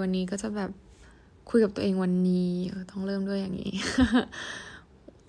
[0.00, 0.70] วันนี้ก็จะแบบ
[1.50, 2.52] คุยกับตัวเองวันนี้
[2.90, 3.74] ต้องเริ่มด้วยอย่างนี้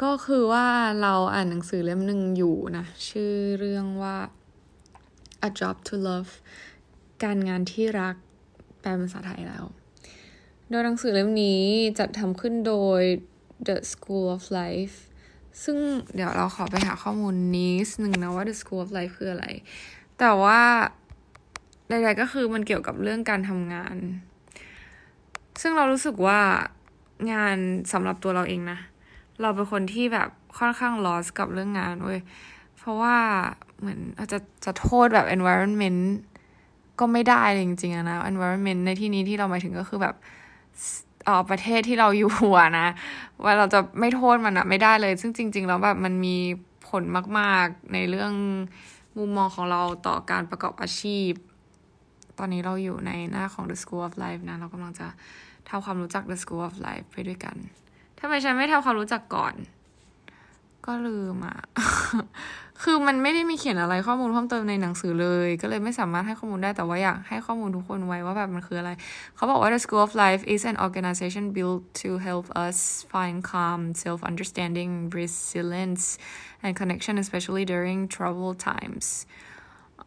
[0.01, 0.67] ก็คือว่า
[1.01, 4.17] เราอ่านหนังสือเล่มหนึ่งอยู่นะ ชื่อเรื่องว่า
[5.47, 6.31] A Job to Love
[7.23, 8.15] การงานที่รัก
[8.79, 9.65] แปลเป็นภาษาไทยแล้ว
[10.69, 11.63] โดยหนังสือเล่มนี้
[11.99, 13.01] จัดทำขึ้นโดย
[13.67, 14.95] The School of Life
[15.63, 15.77] ซึ่ง
[16.15, 19.45] เดี๋ยวเราขอไปหาข้อมูลนี้หนึ่งนะว่า The School of Life คืออะไร
[20.19, 20.61] แต่ว่า
[21.89, 23.95] ใดๆก็คือมันเกี่ยวกับเรื่องการทำงาน
[25.61, 26.39] ซึ่งเรารู้สึกว่า
[27.31, 27.57] งาน
[27.93, 28.79] สำหรับตัวเราเองนะ
[29.41, 32.19] เราเป็นคนที่แบบค่อนข้าง lost กับเรื่องงานเว้ย
[32.77, 33.17] เพราะว่า
[33.79, 36.01] เหมือนอาจจะจะโทษแบบ environment
[36.99, 40.15] ก็ไม่ได้เลยจริงๆนะ environment ในที่นี้ที่เราหมายถึงก็คือแบบ
[41.25, 42.87] เออประเทศที่เราอยู่อะนะ
[43.43, 46.37] ว่าเราจะไม่โทษมันอะไม่ได้เลย ซึ่งจริง ๆ แล้วแบบมันมี
[46.87, 47.03] ผล
[47.39, 48.33] มาก ๆ ในเรื่อง
[49.17, 51.31] มุมมองของเราต่อการประกอบอาชีพ
[52.37, 55.07] ตอนนี้เราอยู่ในหน้าของ The School of Life นะ เรากำลังจะ
[55.71, 57.55] ทำความรู้จัก The School of Life ไปด้วยกัน
[58.19, 59.53] ทำไมฉันไม่ทำความรู้จักก่อน
[60.85, 61.57] ก็ลืมอะ
[62.85, 68.91] คือมันไม่ได้มีเขียนอะไรข้อมูลเพิ่มเติมในหนังสือเลย ก็เลยไม่สามารถให้ข้อมูลได้แต่ว่าอยากให้ข้อมูลทุกคนไว้ว่าแบบมันคืออะไร
[69.35, 72.77] เขาบอกว่า The School of Life is an organization built to help us
[73.11, 76.03] find calm, self-understanding, resilience,
[76.63, 79.05] and connection, especially during troubled times.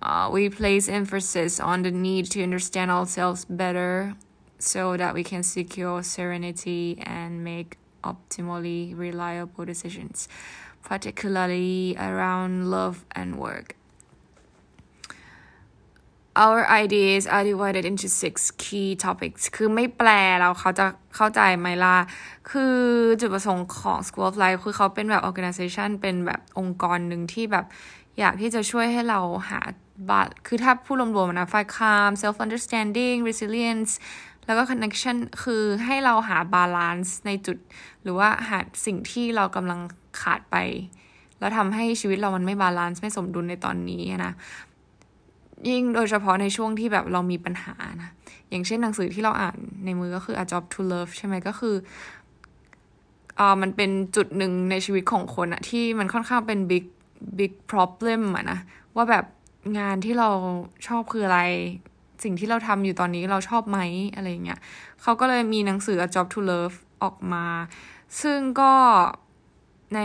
[0.02, 4.14] Uh, we place emphasis on the need to understand ourselves better
[4.71, 10.27] so that we can secure serenity and make optimally reliable decisions,
[10.83, 13.75] particularly around love and work.
[16.35, 21.97] Our ideas are divided into six key topics คือไม่แปลแล้วเขาจะเข้าใจไหมล่ะ
[22.49, 22.77] คือ
[23.19, 27.65] จุดประสงค์ของ School of Life คือเขาเป็นแบบ organization เป็นแบบองค์กรหนึ่งที่แบบ
[28.19, 29.59] อยากที่จะช่วยให้เราหา
[30.09, 33.91] บาคือถ้าพูดรวมๆนะ find calm self understanding resilience
[34.46, 37.58] แล้วก็ connection คือให้เราหา balance ในจุด
[38.02, 39.80] หรือว่าหาสิ่งที่เรากำลัง
[40.20, 40.56] ขาดไป
[41.38, 44.32] แล้วทำให้ชีวิตเรามันไม่ balance ไม่สมดุลในตอนนี้นะ
[45.68, 48.10] ยิ่งโดยเฉพาะในช่วงที่แบบเรามีปัญหานะ
[48.50, 51.74] อย่างเช่นหนังสือที่เราอ่านในมือก็คือ A Job to Love ใช่ไหมก็คือ
[53.38, 56.84] อ่ามันเป็นจุดหนึ่งในชีวิตของคนอะที่มันค่อนข้างเป็น big
[57.38, 58.58] big problem อะนะ
[58.96, 59.24] ว่าแบบ
[59.78, 60.28] งานที่เรา
[60.86, 61.40] ชอบคืออะไร
[62.24, 63.78] สิ่งที่เราทำอยู่ตอนนี้เราชอบไหม
[64.14, 64.60] อะไรเงี้ย
[65.02, 67.46] เขาก็เลยมีหนังสือ A Job to Love ออกมา
[68.22, 68.74] ซึ่งก็
[69.94, 70.00] ใน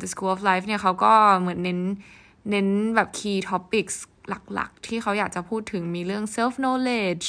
[0.00, 1.80] The School of Life เนี่ยเขาก็เหมือนเน้น
[2.50, 3.96] เน้นแบบ key topics
[4.54, 7.26] หลักๆ ที่เขาอยากจะพูดถึงมีเรื่อง self knowledge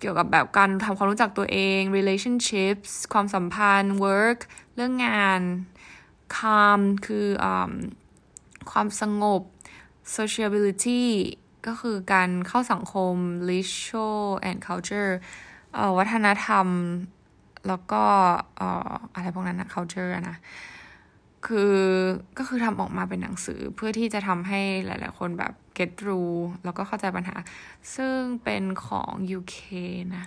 [0.00, 4.40] เกี่ยวกับแบบการทำความรู้จักตัวเอง relationships ความสัมพันธ์ work
[4.74, 5.40] เรื่องงาน
[6.36, 7.46] calm คืออ
[8.70, 9.42] ความสงบ
[10.16, 11.04] sociability
[11.66, 13.14] ก็คือการเข้าสังคม
[13.48, 15.12] leisure and culture
[15.98, 16.66] วัฒนธรรม
[17.68, 18.02] แล้วก็
[19.14, 20.36] อะไรพวกนั้นนะ culture นะ
[21.46, 21.74] คือ
[22.38, 27.36] ก็คือทำออกมาเป็นหนังสือเพื่อที่จะทำให้หลาย ๆ คนแบบ get through แล้วก็เข้าใจปัญหา
[27.96, 29.56] ซึ่งเป็นของ UK
[30.16, 30.24] นะ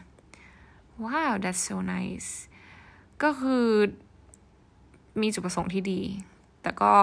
[1.06, 2.32] ว้าว that's so nice
[3.24, 3.68] ก็คือ
[5.22, 6.02] มีจุดประสงค์ที่ดี
[6.62, 6.94] แต่ก็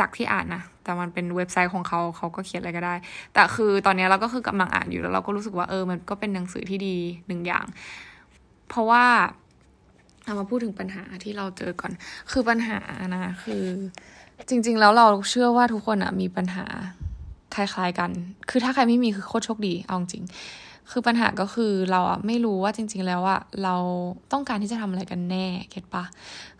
[0.00, 2.94] จากที่อ่านนะ แต่มันเป็นเว็บไซต์ของเขาเขาก็เขียนอะไรก็ได้
[3.34, 6.96] แต่คือตอนนี้เราก็คือกำลังอ่านอยู่แล้วเราก็รู้สึกว่าเออมันก็เป็นหนังสือที่ดี
[7.26, 7.64] หนึ่งอย่าง
[8.68, 9.04] เพราะว่า
[10.24, 11.92] เอามาพูดถึงปัญหาที่เราเจอก่อน
[12.30, 12.78] คือปัญหา
[13.14, 13.64] นะคือ
[14.48, 16.66] จริง ๆ แล้วเราเชื่อว่าทุกคนอะมีปัญหา
[17.54, 18.10] คล้ายๆกัน
[18.50, 20.24] คือถ้าใครไม่มีคือโคตรโชคดีเอาจริง
[20.90, 23.76] คือปัญหาก็คือเราอะไม่รู้ว่าจริง ๆ แล้วอะเรา
[24.32, 26.04] ต้องการที่จะทำอะไรกันแน่เก็ตปะ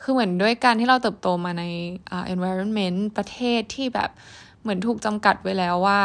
[0.03, 1.65] คือเหมือนด้วยการที่เราเติบโตมาใน
[2.11, 4.11] อ่า environment ประเทศที่แบบ
[4.63, 6.01] เหมือนถูกจำกัดไว้แล้วว่า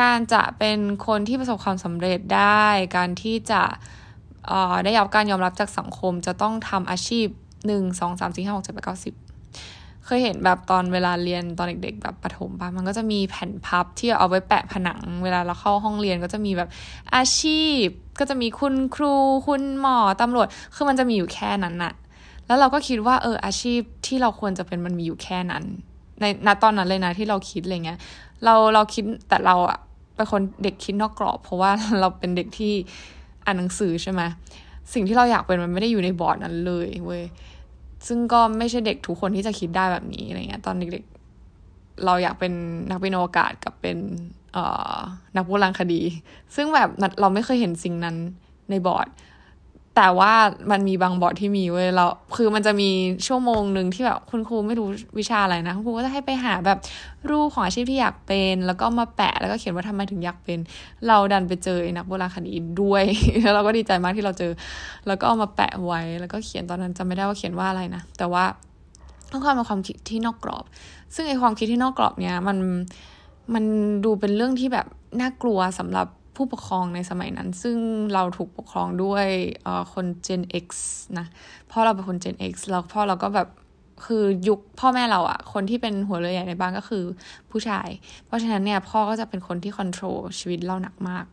[0.00, 2.66] การจะเป็นคนที่ประสบความสำเร็จได้
[2.96, 3.62] การที่จะ
[4.84, 7.26] ได้รับการยอมรับจากสังคมจะต้องทำอาชีพ
[7.66, 9.14] หนึ่งสองสามสี่ห้าหกเจ็ดแปดเก้าสิบ
[10.04, 16.68] เคยเห็นแบบตอนเวลาเรียนตอนเด็ก ๆ แบบประถมปะมันก็จะมีแผ่นพับที่เอาไว้แปะผนัง เวลาเราเข้าห้องเรียนก็จะมีแบบ
[17.14, 17.84] อาชีพ
[18.18, 19.14] ก็จะมีคุณครู
[19.46, 21.92] คุณหมอตำรวจคือมันจะมีอยู่แค่นั้นน่ะ
[22.46, 25.64] แล้วเราก็คิดว่าเอออาชีพที่เราควรจะเป็นมันมีอยู่แค่นั้น
[26.20, 27.98] ในณตอนนั้นเลยนะที่เราคิดอะไรเงี้ย
[28.44, 29.78] เราเราคิดแต่เราอะ
[30.16, 31.70] เป็นคนเด็กคิดนอกกรอบ เพราะว่า
[32.00, 32.72] เราเป็นเด็กที่
[33.44, 34.22] อ่านหนังสือใช่ไหม
[34.92, 37.22] สิ่งที่เราอยากเป็นมันไม่ได้อยู่ในบอร์ดนั้นเลยเว้ย
[38.06, 42.52] ซึ่งก็ไม่ใช่เด็กทุกคนที่จะคิดได้แบบนี้อะไรเงี้ย ตอนเด็กๆ เราอยากเป็น
[42.90, 43.98] นักบินอวกาศกับเป็น
[44.52, 44.64] เอ่
[44.94, 44.96] อ
[45.36, 46.00] นักโบราณคดี
[46.56, 46.90] ซึ่งแบบ
[47.20, 48.16] เราไม่เคยเห็นสิ่งนั้น
[48.70, 49.06] ในบอร์ด
[49.96, 50.32] แต่ว่า
[50.70, 52.06] มันมีบางบอร์ดที่มีเว้ยเรา
[52.36, 52.90] คือมันจะมี
[53.26, 54.88] ชั่วโมงหนึ่งที่แบบคุณครูไม่รู้
[55.18, 56.78] วิชาอะไรนะคุณครูก็จะให้ไปหาแบบ
[57.30, 60.58] รูปของอาชีพที่อยากเป็น แล้วก็มาแปะแล้วก็เขียนว่าทำไมถึงอยากเป็น
[61.06, 63.04] เราดันไปเจอนักโบราณคดีด้วย
[63.42, 64.52] แล้วเราก็ดีใจมากที่เราเจอ
[65.06, 68.44] แล้วก็เอามาแปะไว้ แล้วก็เขียนตอนนั้นจำไม่ได้ว่าเขียนว่าอะไรนะแต่ว่า
[69.30, 70.64] ต้องความเป็นความคิดที่นอกกรอบ
[71.14, 72.56] ซึ่งไอความคิดที่นอกกรอบเนี้ยมัน
[73.54, 73.64] มัน
[74.04, 74.86] ดูเป็นเรื่องที่แบบ
[75.20, 77.76] น่ากลัวสำหรับ ผู้ปกครองในสมัยนั้น ซึ่ง
[78.14, 79.26] เราถูกปกครองด้วย
[79.92, 80.66] คน Gen X
[81.18, 81.26] นะ
[81.70, 83.48] พ่อเราเป็นคน Gen X แล้วพ่อเราก็แบบ
[84.04, 87.04] คือยุคพ่อแม่เราอะคนที่เป็นหัวเรือใหญ่ในบ้านก็คือ
[87.50, 87.88] ผู้ชาย
[88.26, 91.24] เพราะฉะนั้นเนี่ยพ่อก็จะเป็นคนที่คอนโทรลชีวิตเราหนักมาก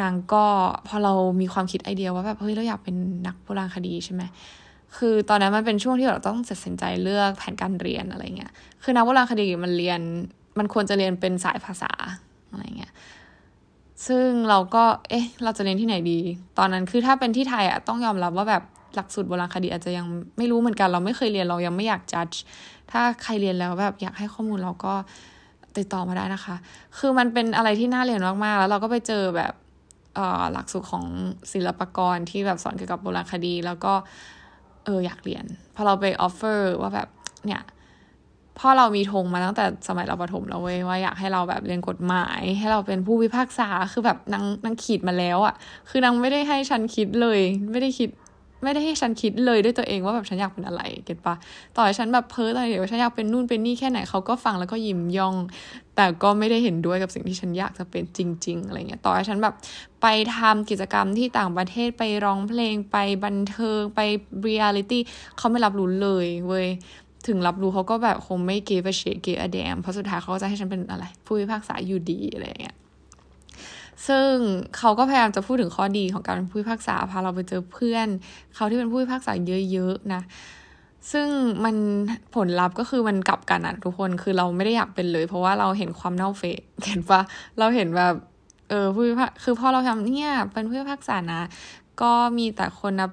[0.00, 0.44] นางก็
[0.86, 2.96] พอเรามีความคิดไอเดียว่าแบบเฮ้ยเราอยากเป็น
[3.26, 4.22] นักโบราณคดีใช่ไหม
[4.96, 8.52] คือตอนนั้นมันเป็นช่วงที่เราต้องตัดสินใจเลือกแผนการเรียนอะไรเงี้ย
[8.82, 10.00] คือนักโบราณคดีมันเรียน
[10.58, 11.92] มันควรจะเรียนเป็นสายภาษา
[12.50, 12.92] อะไรเงี้ย
[14.06, 16.20] ซึ่งเราก็ เอ๊ะ เราจะเรียนที่ไหนดี
[16.58, 18.62] ตอนนั้นคือถ้าเป็นที่ไทยอะต้องยอมรับว่าแบบ
[18.94, 20.06] หลักสูตรโบราณคดีอาจจะยัง
[20.38, 22.26] ไม่รู้เหมือนกัน เราไม่เคยเรียนเรายังไม่อยากจัด
[22.90, 24.94] ถ้าใครเรียนแล้วแบบอยากให้ข้อมูลเราก็
[25.78, 26.56] ติดต่อมาได้นะคะ
[26.98, 29.52] คือมันเป็นอะไรที่น่าเรียนมากๆ แล้วเราก็ไปเจอแบบ
[30.52, 31.04] หลักสูตรของ
[31.52, 33.92] ศิลปกรที่แบบสอนเกี่ยวกับโบราณคดี แล้วก็
[34.84, 35.44] เอออยากเรียน
[35.74, 37.08] พอเราไปออฟเฟอร์ว่าแบบ
[37.46, 37.62] เนี่ย
[38.58, 45.54] พ่อเรามีธงมาตั้งแต่สมัยเราประถมแล้วเว้ยว่าอยากให้เราแบบเรียนกฎหมาย ให้เราเป็นผู้พิพากษาคือแบบนางนางขีดมาแล้วอะ่ะ
[45.88, 48.08] คือนางไม่ได้ให้ฉันคิดเลย ไม่ได้คิด
[48.62, 51.34] ไม่ได้ให้ฉันคิดเลยด้วยตัวเองว่าแบบฉันอยากเป็นอะไร เก็ตปะ
[51.76, 55.34] ต่อให้ฉันแบบเพ้อตอนเดี๋ยวฉันอยากเป็นนู่นเป็นนี่แค่ไหนเขาก็ฟังแล้วก็ยิ้มย่อง
[55.96, 59.54] แต่ก็ไม่ได้เห็นด้วยกับสิ่งที่ฉันอยากจะเป็นจริง ๆ อะไรเงี้ย ต่อให้ฉันแบบ
[60.02, 60.06] ไป
[60.36, 64.00] ทำกิจกรรมที่ต่างประเทศไปร้องเพลงไปบันเทิงไป
[64.40, 65.02] เรียลิตี้
[65.36, 66.68] เขาไม่รับรู้เลยเว้ย
[67.28, 72.76] ถึงรับรู้เขาก็แบบคงไม่ give a shit give a damn เพราะสุดท้ายเขาก็จะให้ฉันเป็นอะไร ผู้พิพากษาอยู่ดีอะไรเงี้ย
[74.06, 74.32] ซึ่ง
[74.78, 78.08] เขาก็พยายามจะพูดถึงข้อดีของการเป็นผู้พิพากษาพาเราไปเจอเพื่อน
[78.54, 79.32] เขาที่เป็นผู้พิพากษา
[79.72, 80.22] เยอะๆนะ
[81.12, 81.28] ซึ่ง
[81.64, 81.76] มัน
[82.34, 87.20] ผลลัพธ์ก็คือมันกลับกันอะทุกคนคือเราไม่ได้อยากเป็นเลย เพราะว่าเราเห็นความเน่าเฟะเห็นปะ
[87.58, 88.14] เราเห็นแบบ
[88.70, 91.40] เออผู้พิพากคือพอเราทำเนี่ยเป็นผู้พิพากษานะ
[92.02, 93.10] ก็มีแต่คนนับ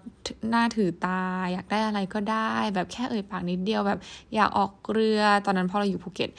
[0.50, 1.22] หน้าถือตา
[1.54, 4.00] อยากได้อะไรก็ได้ แบบแค่เอ่ยปากนิดเดียวแบบ
[4.36, 6.30] อยากออกเรือตอนนั้นพอเราอยู่ภูเก็ต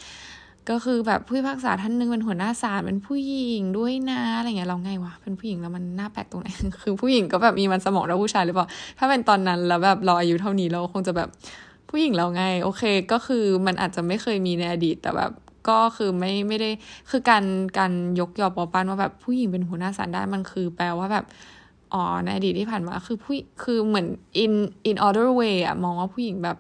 [0.71, 6.49] ก็คือแบบผู้พิพากษาท่านนึงเป็นหัวหน้าศาลเป็นผู้หญิงด้วยนะอะไรเงี้ยเราไงวะเป็นผู้หญิงแล้วมันน่าแปลกตรงไหน
[6.83, 8.67] คือผู้หญิงก็แบบมีมันสมองแล้วผู้ชายหรือเปล่า
[8.99, 11.29] ถ้าเป็นตอนนั้นแล้วแบบเราอายุเท่านี้เราคงจะแบบ
[11.91, 12.83] ผู้หญิงเราไง โอเค
[13.13, 15.33] ก็คือมันอาจจะไม่เคยมีในอดีตแต่แบบ
[15.69, 16.71] ก็คือไม่ไม่ได้
[17.11, 17.45] คือการ
[17.79, 21.25] การยกยอปอปันว่าแบบผู้หญิงเป็นหัวหน้าศาลได้มันคือแปลว่าแบบ
[21.95, 23.33] อ๋อในอดีตที่ผ่านมาคือผู้
[23.63, 24.07] คือเหมือน
[24.45, 24.53] in
[24.89, 26.57] in other way อะมองว่าผู้หญิงแบบ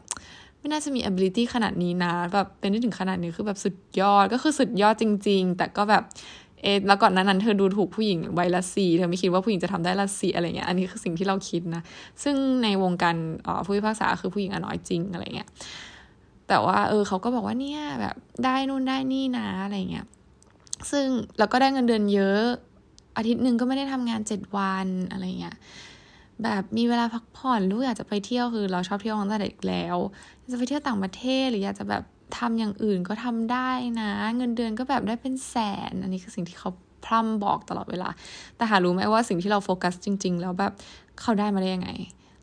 [0.58, 6.02] ไม่น่าจะมี ability ขนาดนี้นะแบบเป็นได้ถึงขนาดนี้คือแบบสุดยอดก็คือสุดยอดจริง ๆ แต่ก็แบบ
[6.62, 11.82] เอแล้วก่อนนั้นนั้นเธอดูถูกผู้หญิงไวรัสซีเธอไม่คิดว่าผู้หญิงจะทำได้รัสซีอะไรเงี้ย อันนี้คือสิ่งที่เราคิดนะ
[12.22, 13.16] ซึ่งในวงการ
[13.46, 15.48] อ๋อผู้พิพากษาคือผู้หญิงอน้อยจริงอะไรเงี้ย
[16.48, 20.06] แต่ว่าเออเขาก็บอกว่าเนี่ยแบบได้นู่นได้นี่นะอะไรเงี้ย
[20.90, 21.06] ซึ่ง
[21.38, 22.44] เราก็ได้เงินเดือนเยอะ
[23.16, 25.56] อาทิตย์หนึ่งก็ไม่ได้ทำงานเจ็ดวันอะไรเงี้ย
[26.42, 29.96] แบบมีเวลาพักผ่อนลูกอยากจะไปเที่ยวคือ เราชอบเที่ยวตั้งแต่เด็กแล้ว
[30.52, 32.02] จะไปเที่ยวต่างประเทศหรืออยากจะแบบ
[32.38, 33.70] ทำอย่างอื่นก็ทำได้
[34.00, 35.56] นะ เงินเดือนก็แบบได้เป็นแส
[35.90, 36.70] น อันนี้คือสิ่งที่เขา
[37.04, 38.08] พร่ำบอกตลอดเวลา
[38.56, 40.72] แต่หารู้ไหมว่าสิ่งที่เราโฟกัสจริง ๆ แล้วแบบ
[41.20, 41.90] เขาได้มาได้ยังไง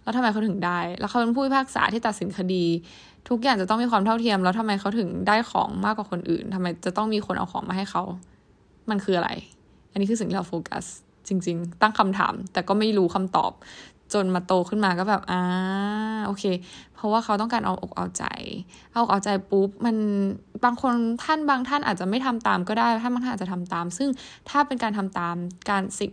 [0.04, 2.66] แล้วทำไมเขาถึงได้ แล้วเขาเป็นผู้พิพากษาที่ตัดสินคดี
[3.30, 8.04] ทุกอย่างจะต้องมีความเท่าเทียม แล้วทำไมเขาถึงได้ของมากกว่าคนอื่นทำไมจะต้องมีคนเอาของมาให้เขา
[8.90, 9.30] มันคืออะไร
[9.92, 10.86] อันนี้คือสิ่งที่เราโฟกัส
[11.28, 13.52] จริง ๆ ตั้งคำถาม แต่ก็ไม่รู้คำตอบ
[14.14, 15.42] จนมาโตขึ้นมาก็แบบอ่า
[16.26, 16.44] โอเค
[16.96, 18.24] เพราะว่าเขาต้องการเอาอกเอาใจ
[18.94, 19.96] เอาอกเอาใจปุ๊บมัน
[20.66, 20.94] บางคน
[21.24, 24.10] ท่านบางท่านอาจจะไม่ทำตามก็ได้ท่านบางท่านอาจจะทำตาม ซึ่ง
[24.50, 25.36] ถ้าเป็นการทำตาม
[25.70, 26.08] การสิ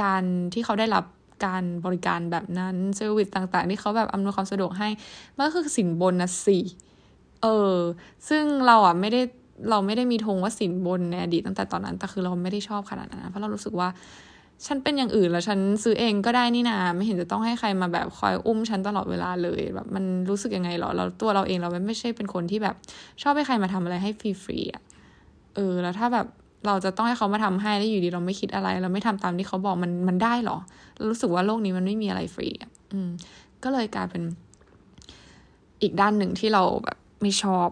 [0.00, 1.04] การที่เขาได้รับ
[1.46, 4.88] การบริการแบบนั้นเซอร์วิสต่างๆ ที่เขาแบบอำนวยความสะดวกให้
[5.36, 6.58] มันก็คือสินบนนะสิ
[7.42, 7.74] เออ
[8.28, 9.20] ซึ่งเราอะไม่ได้
[9.70, 13.88] เราไม่ได้มีธงว่าสินบนในอดีตตั้งแต่ตอนนั้น แต่คือเราไม่ได้ชอบขนาดนั้นเพราะเรารู้สึกว่า
[14.66, 22.74] ฉันเป็นอย่างอื่นแล้วฉันซื้อเองก็ได้นี่นาไม่เห็นจะต้องให้ใครมาแบบคอยอุ้มฉันตลอดเวลาเลยแบบมันรู้สึกยังไงหรอเราตัวเราเองเราไม่ใช่เป็นคนที่แบบ
[23.22, 24.82] ชอบให้ใครมาทำอะไรให้ฟรีๆอะ
[25.54, 26.26] เออ แล้วถ้าแบบ
[26.66, 30.58] เราจะต้องให้เขามาทำให้แล้วอยู่ดีเราไม่คิดอะไร เราไม่ทำตามที่เขาบอกมันมันได้หรอ
[30.96, 33.08] เรารู้สึกว่าโลกนี้มันไม่มีอะไรฟรีอะอืม
[33.64, 34.22] ก็เลยกลายเป็น
[35.82, 37.68] อีกด้านหนึ่งที่เราแบบไม่ชอบ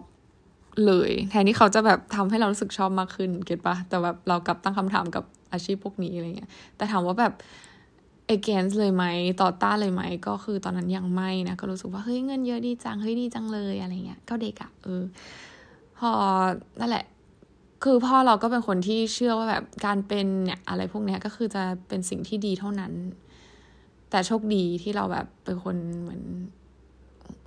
[0.87, 7.33] เลยแทนที่เขาจะแบบทำให้เรารู้สึกชอบมากขึ้นเก็ตปะแต่แบบเรากลับตั้งคำถามกับอาชีพพวกนี้อะไรเงี้ยแต่ถามว่าแบบ
[8.37, 9.05] against เลยไหม
[9.43, 15.03] ต่อต้านเลยไหมก็คือตอนนั้นยังไม่นะก็รู้สึกว่าเฮ้ยเงินเยอะดีจังเฮ้ยดีจังเลยอะไรเงี้ยก็เด็กอะเออ
[15.99, 16.11] พอ
[16.81, 17.05] นั่นแหละ
[17.85, 22.93] คือพ่อเราก็เป็นคนที่เชื่อว่าแบบการเป็นเนี่ยอะไรพวกเนี้ยก็คือจะเป็นสิ่งที่ดีเท่านั้น
[24.11, 26.23] แต่โชคดีที่เราแบบเป็นคนเหมือน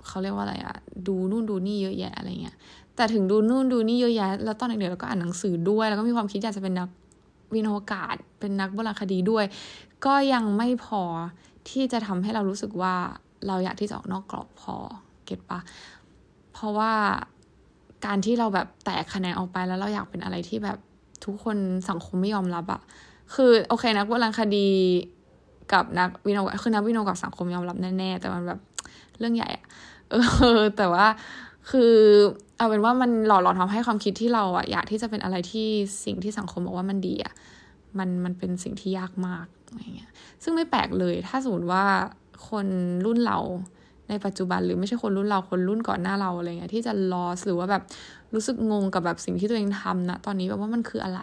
[0.06, 2.56] เขาเรียกว่าอะไรอะดูนู่นดูนี่เยอะแยะอะไรเงี้ย
[2.96, 6.88] แต่ถึงดูนู่นดูนี่เยอะแยะ แล้วตอนเด็กๆเราก็อ่านหนังสือด้วย แล้วก็มีความคิดอยากจะเป็นนัก
[7.54, 9.44] วินโอกาศเป็นนักโบราณคดีด้วย
[10.06, 11.02] ก็ยังไม่พอ
[11.68, 12.94] ที่จะทำให้เรารู้สึกว่า
[13.46, 14.76] เราอยากที่จะออกนอกกรอบพอ
[15.24, 15.60] เก็ตปะ
[16.52, 16.92] เพราะว่า
[18.06, 20.78] การที่เราแบบแตกคะแนนออกไปแล้วเราอยากเป็นอะไรที่แบบ
[21.24, 21.56] ทุกคน
[21.90, 22.80] สังคมไม่ยอมรับอะ
[23.34, 24.68] คือโอเคนักโบราณคดี
[25.72, 28.60] กับนักวินโอคือนักวินโอกับสังคมยอมรับแน่ๆแต่มันแบบ
[29.18, 29.64] เรื่องใหญ่อะ
[30.10, 30.14] เอ
[30.60, 31.06] อ แต่ว่า
[31.70, 31.92] คือ
[32.56, 35.66] เอาเป็นว่ามันหล่อหลอมทำให้ความคิดที่เราอะอยากที่จะเป็นอะไรที่
[36.04, 37.34] สิ่งที่สังคมบอกว่ามันดีอะ
[37.98, 40.10] มันมันเป็นสิ่งที่ยากมากอะไรเงี้ย
[40.42, 41.84] ซึ่งไม่แปลกเลย ถ้าสมมติว่า
[42.48, 42.66] คน
[43.04, 43.38] รุ่นเรา
[44.08, 47.82] ในปัจจุบันหรือไม่ใช่คนรุ่นเราคนรุ่นก่อนหน้าเราอะไรเงี้ยที่จะ lost หรือว่าแบบ
[48.34, 51.20] รู้สึกงงกับแบบสิ่งที่ตัวเองทำนะตอนนี้แบบว่ามันคืออะไร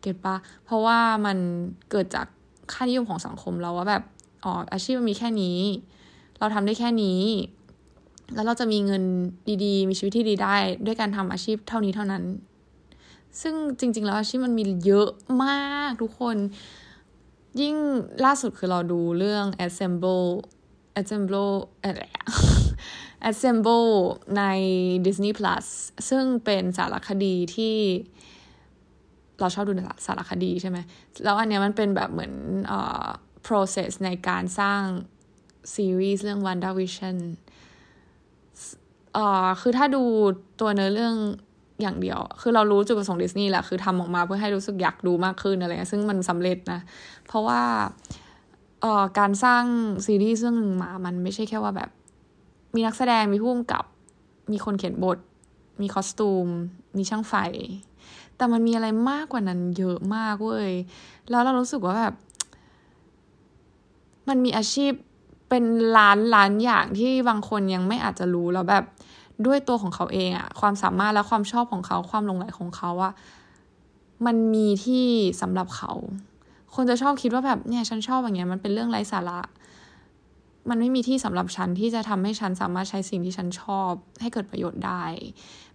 [0.00, 1.36] เก็ตปะเพราะว่ามัน
[1.90, 2.26] เกิดจาก
[2.72, 4.02] ค่านิยมของสังคมเราว่าแบบ
[4.44, 5.58] อ๋ออาชีพมันมีแค่นี้
[6.38, 7.20] เราทำได้แค่นี้
[8.34, 9.02] แล้วเราจะมีเงิน
[9.64, 12.24] ดีๆ มีชีวิตที่ดีได้ ด้วยการทำอาชีพเท่านี้เท่านั้น
[13.42, 15.08] ซึ่งจริง ๆ แล้วอาชีพมันมีเยอะ
[15.44, 16.36] มากทุกคน
[17.60, 17.76] ยิ่ง
[18.24, 20.26] ล่าสุดคือเราดูเรื่อง assemble
[21.00, 22.02] assemble อะไร
[23.30, 23.90] assemble
[24.36, 24.42] ใน
[25.06, 25.66] Disney Plus
[26.08, 27.76] ซึ่งเป็นสารคดีที่
[29.40, 29.72] เราชอบดู
[30.06, 30.78] สารคดีใช่ไหม
[31.24, 32.34] แล้วอันเนี้ยมันเป็นแบบเหมือน
[32.66, 33.06] เอ่อ
[33.46, 34.82] process ในการสร้าง
[35.74, 37.16] ซีรีส์เรื่อง WandaVision
[39.14, 40.02] เอ่อคือถ้าดู
[40.60, 41.14] ตัวเนื้อเรื่อง
[41.82, 46.80] อย่างเดียว คือเรารู้จุดประสงค์ดิสนีย์แหละ คือทำออกมาเพื่อให้รู้สึกอยากดูมากขึ้นอะไรเงี้ยซึ่งมันสำเร็จนะ
[47.26, 47.62] เพราะว่า
[48.82, 49.64] เอ่อการสร้าง
[50.06, 51.90] ซีรีส์เรื่องหนึ่งมา มันไม่ใช่แค่ว่าแบบ
[52.74, 53.84] มีนักแสดงมีผู้กำกับ
[54.52, 55.18] มีคนเขียนบท
[55.80, 56.48] มีคอสตูม
[56.96, 57.34] มีช่างไฟ
[58.36, 60.72] แต่มันมีอะไรมากกว่านั้นเยอะมากเว้ย
[61.30, 62.14] แล้วเรารู้สึกว่าแบบ
[64.28, 64.92] มันมีอาชีพ
[65.48, 65.64] เป็น
[65.96, 68.84] ล้านล้านอย่างที่บางคนยังไม่อาจจะรู้แล้วแบบ
[69.46, 73.12] ด้วยตัวของเขาเองอะความสามารถและความชอบของเขาความลงไหลของเขาอะ
[74.26, 75.06] มันมีที่
[75.42, 75.92] สำหรับเขา
[76.74, 79.40] คนจะชอบคิดว่าแบบเนี่ยฉันชอบอย่างเงี้ยมันเป็นเรื่องไร้สาระ
[80.70, 85.04] มันไม่มีที่สำหรับฉันที่จะทำให้ฉันสามารถใช้สิ่งที่ฉันชอบ ให้เกิดประโยชน์ได้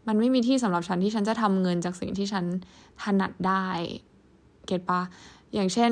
[0.07, 2.45] มันไม่มีที่สำหรับฉันที่ฉันจะทำเงินจากสิ่งที่ฉัน
[3.03, 3.67] ถนัดได้
[4.67, 5.01] เก็ตปะ
[5.53, 5.91] อย่างเช่น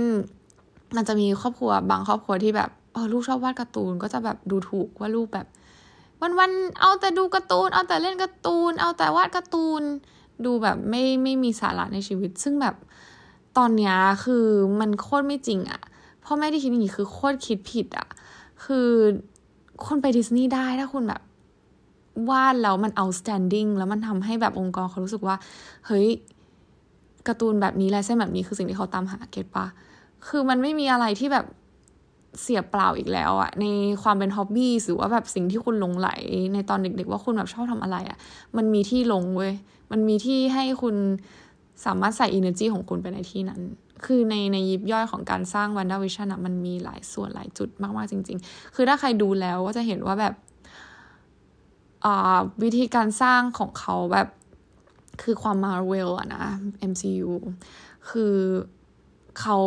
[0.95, 5.47] มันจะมีครอบครัวบางครอบครัวที่แบบเออลูกชอบวาดการ์ตูนก็จะแบบดูถูกว่าลูกแบบ
[6.21, 9.83] วันๆเอาแต่ดูการ์ตูน เอาแต่เล่นการ์ตูน เอาแต่วาดการ์ตูน
[10.45, 12.75] ดูแบบไม่ไม่มีสาระในชีวิต ซึ่งแบบ
[13.57, 14.45] ตอนเนี้ยคือ
[14.79, 15.81] มันโคตรไม่จริงอะ
[16.25, 18.07] พ่อแม่ที่คิดอย่างนี้คือโคตรคิดผิดอะ
[18.65, 18.87] คือ
[19.85, 21.21] คนไปดิสนีย์ได้ถ้าคุณแบบ
[22.29, 25.35] วาดแล้วมัน outstanding แล้วมันทำให้แบบองค์กรเขารู้สึกว่า
[25.85, 26.07] เฮ้ย
[27.27, 29.65] การ์ตูนแบบนี้ลายเส้นแบบนี้คือสิ่งที่เขาตามหา get ปะ
[30.27, 31.45] คือมันไม่มีอะไรที่แบบ
[32.41, 33.65] เสียเปล่าอีกแล้วอะใน
[34.03, 36.09] ความเป็น hobby หรือว่าแบบสิ่งที่คุณหลงใหล
[36.53, 38.17] ในตอนเด็กๆว่าคุณแบบชอบทำอะไรอะ
[38.57, 39.53] มันมีที่ลงเว้ย
[39.91, 40.95] มันมีที่ให้คุณ
[41.85, 43.61] สามารถใส่ energy ของคุณไปในที่นั้น
[44.05, 50.33] คือในในยิบย่อยของการสร้าง WandaVision อะมันมีหลายส่วนหลายจุดมากๆจริง ๆ คือถ้าใครดูแล้วก็จะเห็นว่าแบบ
[52.63, 54.27] วิธีการสร้างของเขาแบบ
[55.21, 56.45] คือความมาเวลอะนะ
[56.91, 57.31] MCU
[58.09, 58.35] คือ
[59.39, 59.57] เขา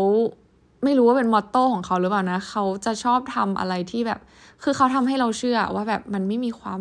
[0.84, 4.20] ไม่รู้ว่าเป็นมอตโต้ของเขาหรือเปล่านะเขาจะชอบทำอะไรที่แบบ
[4.62, 6.80] คือเขาทำให้เราเชื่อว่าแบบมันไม่มีความ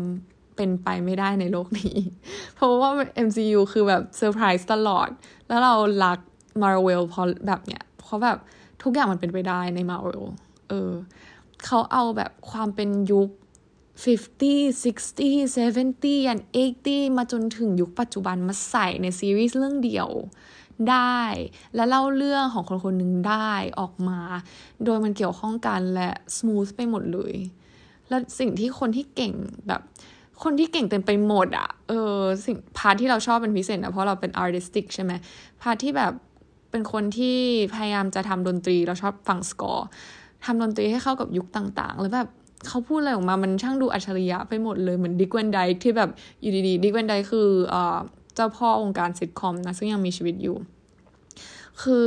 [0.56, 1.96] เป็นไปไม่ได้ในโลกนี้
[2.56, 2.90] เพราะว่า
[3.28, 5.10] MCU คือแบบเซอร์ไพรส์ตลอด
[5.48, 6.20] แล้วเรารัก
[6.64, 8.38] Marvel เพราะแบบเนี้ยเพราะแบบ
[8.84, 10.24] ทุกอย่างมันเป็นไปได้ใน Marvel
[10.70, 10.92] เออ
[11.66, 13.30] เขาเอาแบบความเป็นยุค
[14.04, 16.42] 50 60 70 and
[16.82, 20.10] 80 มาจนถึงยุคปัจจุบันมาใส่ในซีรีส์เรื่องเดียว
[20.90, 21.20] ได้
[21.76, 24.20] และเล่าเรื่องของคนคนหนึ่งได้ออกมา
[24.86, 27.36] โดยมันเกี่ยวข้องกันและส o t h ไปหมดเลย
[28.10, 29.34] และสิ่งที่คนที่เก่ง
[29.68, 29.82] แบบ
[30.44, 35.12] คนที่เก่งเต็มไปหมดอะเออสิ่ง part ที่เราชอบเป็นพิเศษนะเพราะเราเป็น artistic ใช่ไหม
[35.62, 36.14] part ที่แบบ
[36.72, 37.38] เป็นคนที่
[37.76, 39.88] พยายามจะทำดนตรีเราชอบฟังสกอร์
[40.46, 42.30] ทำดนตรีให้เข้ากับยุคต่างๆหรือแบบ
[42.68, 46.10] เขาพูดอะไรออกมา มันช่างดูอัจฉริยะไปหมดเลย เหมือนดิกเวนไดที่แบบ
[46.42, 47.50] อยู่ดีๆดิกเวนไดคือ
[48.36, 50.58] เจ้าพ่อองค์การซิทคอมนะซึ่งยังมีชีวิตอยู่
[51.82, 52.06] คือ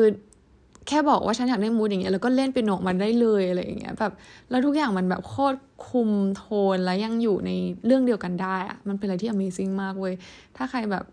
[0.88, 4.12] แค่บอกว่าฉันอยากได้มูดอย่างเงี้ยแล้วก็เล่นเป็นโนกมันได้เลยอะไรอย่างเงี้ยแบบ
[4.50, 7.50] แล้วทุกอย่างมันแบบโคตรคุมโทนแล้วยังอยู่ใน
[7.86, 10.14] เรื่องเดียวกันได้อะมันเป็นอะไรที่ Amazing มากเว้ย
[10.56, 11.04] ถ้าใครแบบ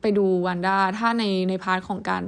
[0.00, 2.24] ไปดู Wanda ถ้าในใน part ของการ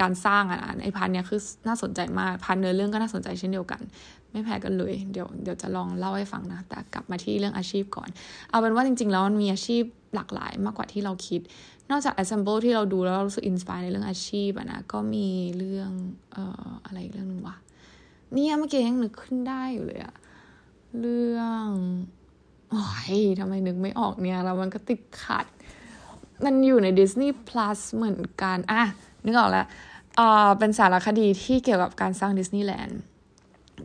[0.00, 3.80] การสร้างอะนะใน part เนี้ยคือน่าสนใจมาก part เนื้อเรื่องก็น่าสนใจเช่นเดียวกัน
[4.30, 8.08] ไม่แพ้กันเลย เดี๋ยวเดี๋ยวจะลองเล่าให้ฟังนะ แต่กลับมาที่เรื่องอาชีพก่อน
[8.50, 11.40] เอาเป็นว่าจริง ๆ แล้วมันมีอาชีพ หลากหลายมากกว่าที่เราคิด
[11.90, 15.28] นอกจาก assemble ที่เราดูแล้วเรารู้สึก inspire ในเรื่องอาชีพอะนะ ก็มี
[15.58, 15.90] เรื่อง
[16.32, 17.56] เอ่ออะไรเรื่องนึงวะ
[18.34, 20.14] เนี่ยเมื่อกี้ยังนึกขึ้นได้อยู่เลยอะ
[21.00, 21.66] เรื่อง
[22.70, 25.46] โอ้ยทำไมนึกไม่ออกเนี่ย แล้วมันก็ติดขัด
[26.44, 28.82] มันอยู่ใน Disney Plus เหมือนกัน อะ
[29.24, 29.66] นึกออกแล้ว
[30.18, 33.00] อ่าเป็นสารคดีที่เกี่ยวกับการสร้างดิสนีย์แลนด์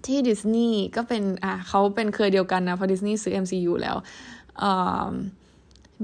[0.06, 3.98] ที่ดิสนีย์ก็เป็น อะเขาเป็นเครือเดียวกันนะ เพราะดิสนีย์ซื้อ MCU แล้ว
[4.64, 5.12] อ่า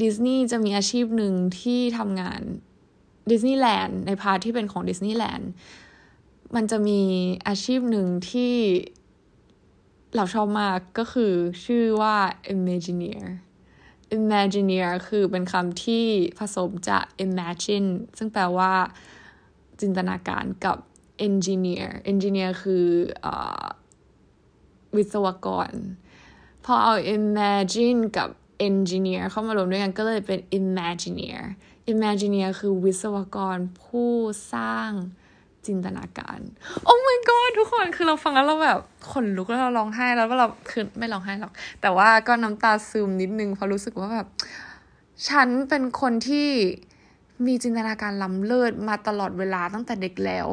[0.01, 2.41] ดิสนีย์จะมีอาชีพหนึ่งที่ทำงาน
[3.31, 5.49] ดิสนีย์แลนด์ใน part ที่เป็นของดิสนีย์แลนด์
[6.55, 7.01] มันจะมี
[7.47, 8.53] อาชีพหนึ่งที่
[10.15, 11.33] เราชอบมากก็คือ
[11.65, 12.17] ชื่อว่า
[12.53, 13.23] Imagineer
[14.17, 16.05] Imagineer คือเป็นคำที่
[16.39, 18.73] ผสมจาก imagine ซึ่งแปลว่า
[19.81, 20.77] จินตนาการกับ
[21.27, 22.85] engineer engineer คือ
[23.25, 23.27] อ
[24.95, 25.71] วิศวกร
[26.65, 28.29] พอเอา imagine กับ
[28.67, 31.41] engineer เข้ามารวมด้วยกันก็เลยเป็น imagineer
[31.91, 34.11] imagineer คือวิศวกรผู้
[34.53, 34.91] สร้าง
[35.65, 36.39] จินตนาการ
[36.85, 38.79] โอ้ my god ทุกคนคือเราฟังแล้วเราแบบ
[39.11, 44.27] ขนลุกแล้วเราร้องไห้แล้วเราคือไม่ร้องไห้หรอก แต่ว่าก็น้ำตาซึมนิดนึงเพราะรู้สึกว่าแบบ
[45.29, 46.49] ฉันเป็นคนที่
[47.45, 50.47] มีจินตนาการล้ำเลิศมาตลอดเวลาตั้งแต่เด็กแล้ว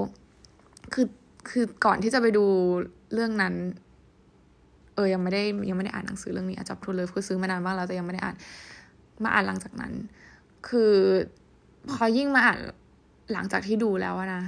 [0.92, 1.06] คือ
[1.50, 2.44] คือก่อนที่จะไปดู
[3.12, 3.54] เรื่องนั้น
[5.00, 8.36] ออยังไม่ได้ยังไม่ได้อ่านหนังสือเรื่องนี้อาจจะพูเลยคือซื้อมานานมากแล้วแต่ยังไม่ได้อ่าน
[9.24, 9.92] มาอ่านหลังจากนั้น
[10.68, 10.94] คือ
[11.90, 12.58] พอยิ่งมาอ่าน
[13.32, 14.42] หลังจากที่ดูแล้วนะ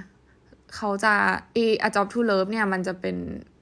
[0.76, 1.14] เขาจะ
[1.54, 3.16] เอ A Job to Love เนี่ยมันจะเป็น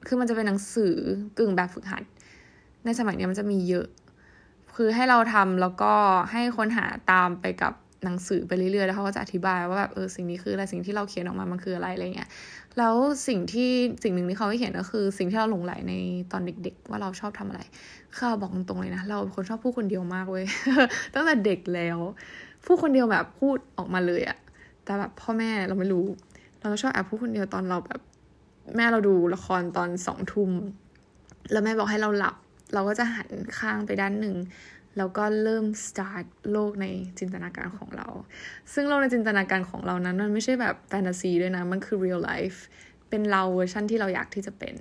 [0.07, 0.95] คือมันจะเป็นหนังสือ
[1.39, 2.03] กึ่งแบบฝึกหัด
[2.85, 3.87] ในสมัยนี้มันจะมีเยอะ
[4.77, 5.93] คือให้เราทำแล้วก็
[6.31, 7.73] ให้ค้นหาตามไปกับ
[8.05, 12.29] หนังสือไปเรื่อยๆ แล้วเขาก็จะอธิบายว่าแบบเออสิ่งนี้คืออะไรสิ่งที่เราเขียนออกมามันคืออะไรอะไรเงี้ย
[12.79, 12.95] แล้ว
[13.29, 13.71] สิ่งที่
[14.03, 15.95] สิ่งหนึ่งที่เขาเขียนก็คือ สิ่งที่เราหลงไหลใน
[16.33, 17.61] ตอนเด็ก ๆ ว่าเราชอบทำอะไร
[18.15, 20.45] เขาบอกตรงๆเลยนะ เราเป็นคนชอบพูดคนเดียวมากเว้ย
[21.15, 21.99] ตั้งแต่เด็กแล้ว
[22.65, 24.39] พูดคนเดียวแบบพูดออกมาเลยอะ
[24.85, 26.07] แต่แบบพ่อแม่เราไม่รู้
[26.61, 28.01] เราชอบแอบพูดคนเดียวตอนเราแบบ
[28.77, 30.51] แม่เราดูละครตอนสองทุ่ม
[31.53, 32.37] แล้วแม่บอกให้เราหลับ
[32.75, 34.35] เราก็จะหันข้างไปด้านหนึ่ง
[34.99, 36.87] แล้วก็เริ่ม start โลกใน
[37.19, 38.09] จินตนาการของเรา
[38.73, 42.59] ซึ่งโลกในจินตนาการของเรานั้น มันไม่ใช่แบบแฟนตาซีด้วยนะ มันคือ real life
[43.09, 44.77] เป็นเราเวอร์ชันที่เราอยากที่จะเป็น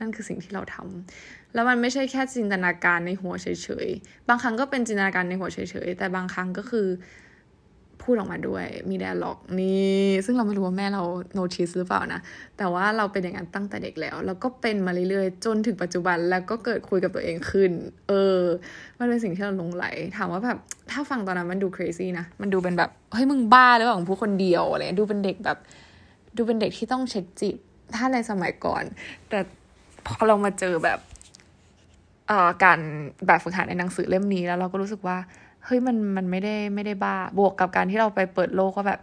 [0.00, 3.46] นั่นคือสิ่งที่เราทำแล้วมันไม่ใช่แค่จินตนาการในหัวเฉ
[3.86, 6.86] ยๆ บางครั้งก็เป็นจินตนาการในหัวเฉยๆ แต่บางครั้งก็คือ
[8.04, 12.20] พูดออกมาด้วย มี dialogue นี่ซึ่งเราไม่รู้ว่าแม่เรา notice หรือเปล่านะ
[12.58, 17.70] แต่ว่าเราเป็นอย่างนั้นตั้งแต่เด็กแล้ว แล้วก็เป็นมาเรื่อยๆ จนถึงปัจจุบันแล้วก็เกิดคุยกับตัวเองขึ้น
[18.08, 18.40] เออ
[18.98, 19.84] มันเป็นสิ่งที่เราหลงใหล
[20.16, 20.58] ถามว่าแบบ
[20.90, 25.58] ถ้าฟังตอนนั้นมันดู crazy นะ มันดูเป็นแบบ เฮ้ยมึงบ้าหรือเปล่าของ พูดคนเดียวอะไรดูเป็นเด็กแบบ
[26.36, 27.56] ดูเป็นเด็กที่ต้องเช็คจิต
[27.94, 28.84] ถ้าในสมัยก่อน
[29.28, 29.38] แต่
[30.06, 30.98] พอเรามาเจอแบบ
[32.28, 32.78] เอ่อการ
[33.26, 35.16] แบบฝึกหัดในหนังสือเล่มนี้แล้วเราก็รู้สึกว่า
[35.64, 39.00] เฮ้ยมันมันไม่ได้ไม่ได้บ้า บวกกับการที่เราไปเปิดโลกว่าแบบ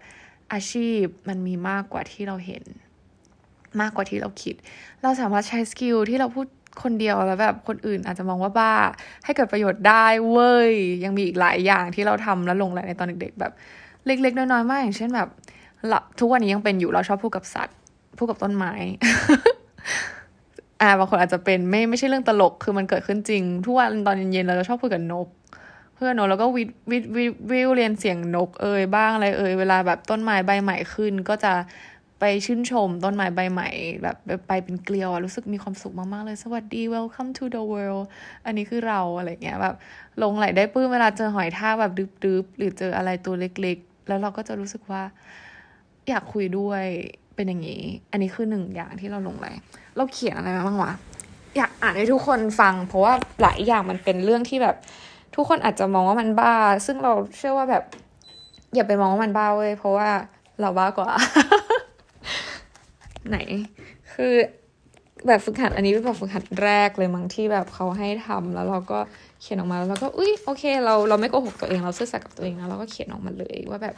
[0.54, 2.64] อาชีพมันมีมากกว่าที่เราเห็น
[3.82, 4.56] มากกว่าที่เราคิด
[5.02, 6.48] เราสามารถใช้สกิลที่เราพูด
[6.84, 8.74] คนเดียวแล้วแบบคนอื่นอาจจะมองว่าบ้า
[9.26, 10.72] ให้เกิดประโยชน์ได้เว้ย
[11.04, 13.52] ยังมีอีกหลายอย่างที่เราทำแล้วลงไหลในตอนเด็กๆ แบบ
[14.06, 15.30] เล็ก ๆ น้อยๆมากอย่างเช่นแบบ
[16.20, 17.78] ทุกวันนี้ยังเป็นอยู่เราชอบพูดกับสัตว์
[18.18, 18.74] พูดกับต้นไม้
[20.82, 25.28] อ่าบางคนอาจจะเป็นไม่ไม่ใช่เรื่องตลกคือมันเกิดขึ้นจริง ทุกวันตอนเย็นๆเราจะชอบพูดกับนก
[26.04, 31.54] พื่อนนแล้วก็วิวิวิวิวเรียนเสียงนกเอ่ยบ้างอะไรเอ่ยเวลาแบบต้นไม้ใบใหม่ขึ้น ก็จะ
[32.20, 33.70] ไปชื่นชมต้นไม้ใบใหม่
[34.04, 38.06] แบบไปเป็นเกลียวรู้สึกมีความสุขมากๆเลย สวัสดี welcome to the world
[38.46, 39.76] อันนี้คือเราอะไรเงี้ยแบบ
[40.24, 41.92] ลงไหลได้ปื้มเวลาเจอหอยทากแบบ
[42.24, 45.04] ดึบๆ หรือเจออะไรตัวเล็กๆ แล้วเราก็จะรู้สึกว่า
[46.10, 46.84] อยากคุยด้วย
[47.36, 49.48] เป็นอย่างนี้ อันนี้คือหนึ่งอย่างที่เราลงไหล
[49.98, 50.94] เราเขียนอะไรมาบ้างวะ
[51.58, 54.78] อยากอ่านให้ทุกคนฟัง เพราะว่าหลายอย่างมันเป็นเรื่องที่แบบ
[55.36, 56.54] ทุกคนอาจจะมองว่ามันบ้า
[56.86, 57.84] ซึ่งเราเชื่อว่าแบบ
[58.76, 60.10] อย่าไปมองว่ามันบ้าเว้ยเพราะว่า
[60.62, 61.10] เราบ้ากว่า
[63.30, 63.38] ไหน
[64.14, 64.34] คือ
[65.28, 69.00] แบบฝึกหัดอันนี้เป็นแบบฝึกหัดแรกเลยมั้งที่แบบเขาให้ทำแล้วเราก็
[69.42, 73.96] เขียนออกมาแล้วเราก็อุ้ยโอเค เราเราไม่โกหกตัวเองเราซื่อสัตย์กับตัวเองแล้วเราก็เขียนออกมาเลยว่าแบบ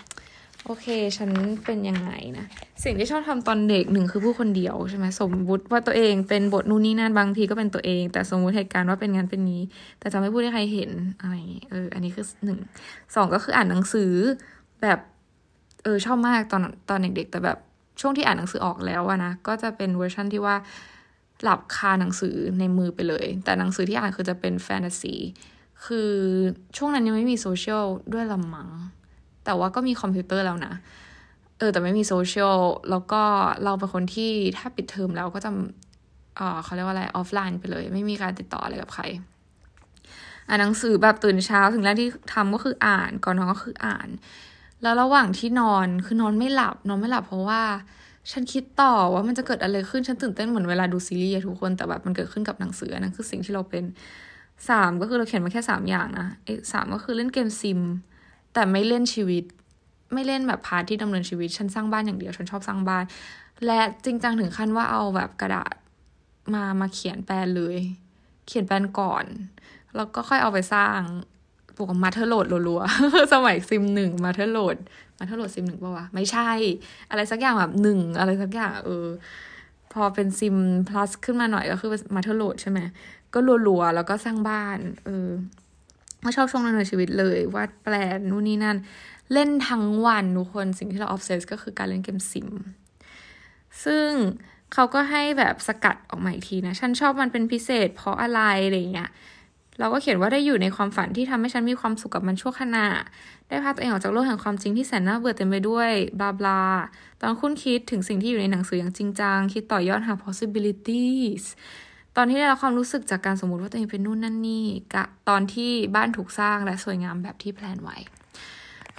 [0.65, 0.86] โอเค
[1.17, 1.30] ฉัน
[1.65, 2.45] เป็นยังไงนะ
[2.84, 9.62] สิ่งที่ชอบทำตอนเด็กหนึ่งคือผู้คนเดียวใช่ไหมสมมุติว่าตัวเองเป็นบทนู่นนี่นั่นบางทีก็เป็นตัวเอง แต่สมมุติเหตุการณ์ว่าเป็นงานเป็นนี้
[9.99, 12.60] แต่จะไม่พูดให้ใครเห็นอะไรอย่างนี้เออ อันนี้คือหนึ่ง
[13.15, 14.12] สองก็คืออ่านหนังสือ
[14.82, 14.99] แบบ
[15.84, 17.58] เออชอบมากตอนตอนเด็กๆ แต่แบบ
[18.02, 20.56] ช่วงที่อ่านหนังสือออกแล้วอะนะก็จะเป็นเวอร์ชั่นที่ว่า
[21.43, 25.15] หลับคาหนังสือในมือไปเลย แต่หนังสือที่อ่านคือจะเป็นแฟนตาซี
[25.86, 26.12] คือ
[26.78, 28.69] ช่วงนั้นยังไม่มีโซเชียลด้วยละมั้ง
[29.46, 30.74] แต่ว่าก็มีคอมพิวเตอร์แล้วนะ
[31.58, 33.22] เออ แต่ไม่มีโซเชียล แล้วก็
[33.64, 35.52] เราเป็นคนที่ถ้าปิดเทอมแล้วก็จะ
[36.36, 39.04] เออเขาเรียกว่าอะไรออฟไลน์ไปเลย ไม่มีการติดต่ออะไรกับใคร
[40.48, 44.08] อ่านหนังสือแบบตื่นเช้าสิ่งแรกที่ทำก็คืออ่าน ก่อนนอนก็คืออ่าน
[44.82, 47.62] แล้วระหว่างที่นอนคือนอนไม่หลับ นอนไม่หลับเพราะว่า
[48.32, 53.84] ฉันคิดต่อว่ามันจะเกิดอะไรขึ้น ฉันตื่นเต้นเหมือนเวลาดูซีรีส์ทุกคน แต่แบบมันเกิดขึ้นกับหนังสือนั่นคือสิ่งที่เราเป็น
[54.70, 57.80] สามก็คือเราเขียนมาแค่สามอย่างนะเอ้สามก็คือเล่นเกมซิม
[58.54, 59.44] แต่ไม่เล่นชีวิต
[60.13, 63.04] ไม่เล่นแบบพาร์ทที่ดำเนินชีวิต ฉันสร้างบ้านอย่างเดียว ฉันชอบสร้างบ้าน
[63.66, 65.76] และจริงจังถึงขั้นว่าเอาแบบกระดาษ
[66.54, 67.78] มามาเขียนแปลนเลย
[68.48, 69.26] เขียนแปลนก่อน
[69.96, 71.00] แล้วก็ค่อยเอาไปสร้าง
[71.76, 74.78] ปลูก motherlode รัวๆ สมัยซิมหนึ่ง motherlode
[75.18, 76.50] motherlode Sim หนึ่งป่าวะ ไม่ใช่
[77.10, 79.08] อะไรสักอย่างแบบหนึ่งอะไรสักอย่าง เออ
[79.94, 80.56] พอเป็นซิม
[80.89, 82.80] plus ขึ้นมาหน่อยก็คือ motherlode ใช่ไหม
[83.34, 85.28] ก็รัวๆ แล้วก็สร้างบ้าน เออ
[86.24, 88.78] ก็ชอบช่วงนั้นในชีวิตเลยวาดแปลนนู่นนี่นั่น
[89.34, 92.50] เล่นทั้งวันทุกคนสิ่งที่เรา obsess ก็คือการเล่นเกมซิม
[93.84, 94.10] ซึ่ง
[94.74, 99.10] เขาก็ให้แบบสกัดออกมาอีกทีนะ ฉันชอบมันเป็นพิเศษ เพราะอะไรอะไรเงี้ย
[99.80, 102.88] เราก็เขียนว่าได้อยู่ในความฝันที่ทำให้ฉันมีความสุขกับมันชั่วขณะ
[103.48, 106.62] ได้พาตัวเองออกจากโลกแห่งความจริงที่แสนน่าเบื่อเต็มไปด้วยบลาบลา
[107.20, 111.46] ตอนคุณคิดถึงสิ่งที่อยู่ในหนังสืออย่างจริงจัง คิดต่อยอดหา possibilities
[112.17, 117.97] ตอนที่ได้รับความรู้สึกจากการสมมติว่าตัวเองเป็นนู่นนั่นนี่กะตอนที่บ้านถูกสร้างและสวยงามแบบที่แพลนไว้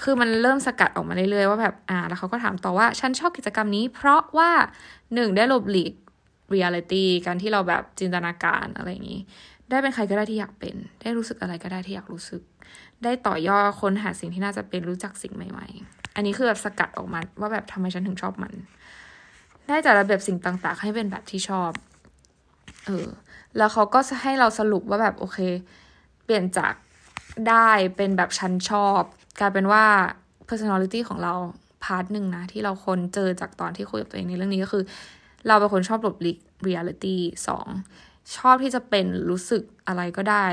[0.03, 4.51] คือมันเริ่มสกัดออกมาเรื่อยๆว่าแบบอ่า แล้วเขาก็ถามต่อว่า ฉันชอบกิจกรรมนี้ เพราะว่า
[5.15, 5.93] หนึ่งได้หลบหลีก
[6.55, 9.21] reality การที่เราแบบจินตนาการอะไรอย่างนี้
[9.71, 12.43] ได้เป็นใครก็ได้ที่อยากเป็น ได้รู้สึกอะไรก็ได้ที่อยากรู้สึก
[13.05, 18.55] ได้ต่อยอดค้นหาสิ่งที่น่าจะเป็นรู้จักสิ่งใหม่ ๆ อันนี้คือแบบสกัดออกมาว่าแบบทำไมฉันถึงชอบมัน
[19.69, 21.71] ได้จัดระเบียบสิ่งต่าง ๆ ให้เป็นแบบที่ชอบ
[22.87, 23.07] เออ
[23.57, 25.39] แล้วเขาก็ให้เราสรุปว่าแบบโอเค
[26.25, 26.75] เปลี่ยนจาก
[27.49, 29.01] ได้เป็นแบบฉันชอบ
[29.41, 29.85] กลายเป็นว่า
[30.49, 31.35] personality ของเรา
[31.85, 34.85] part หนึ่งนะ ที่เราค้นเจอจากตอนที่คุยกับตัวเองในเรื่องนี้ก็คือ
[35.47, 37.17] เราเป็นคนชอบหลบหลีก reality
[37.49, 37.67] สอง
[38.37, 40.47] ชอบที่จะเป็นรู้สึกอะไรก็ได้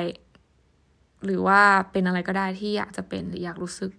[1.26, 3.92] หรือว่าเป็นอะไรก็ได้ที่อยากจะเป็นหรืออยากรู้สึก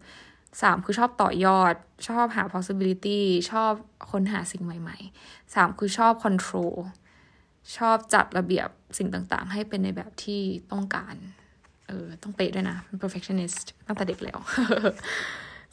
[0.63, 1.75] สามคือชอบต่อยอด
[2.09, 3.73] ชอบหา possibility ชอบ
[4.11, 6.75] ค้นหาสิ่งใหม่ๆสามคือชอบ control
[7.77, 10.41] ชอบจัดระเบียบสิ่งต่างๆ ให้เป็นในแบบที่
[10.73, 11.15] ต้องการ
[11.89, 14.39] เออ ต้องเป๊ะด้วยนะ perfectionist ตั้งแต่เด็กแล้ว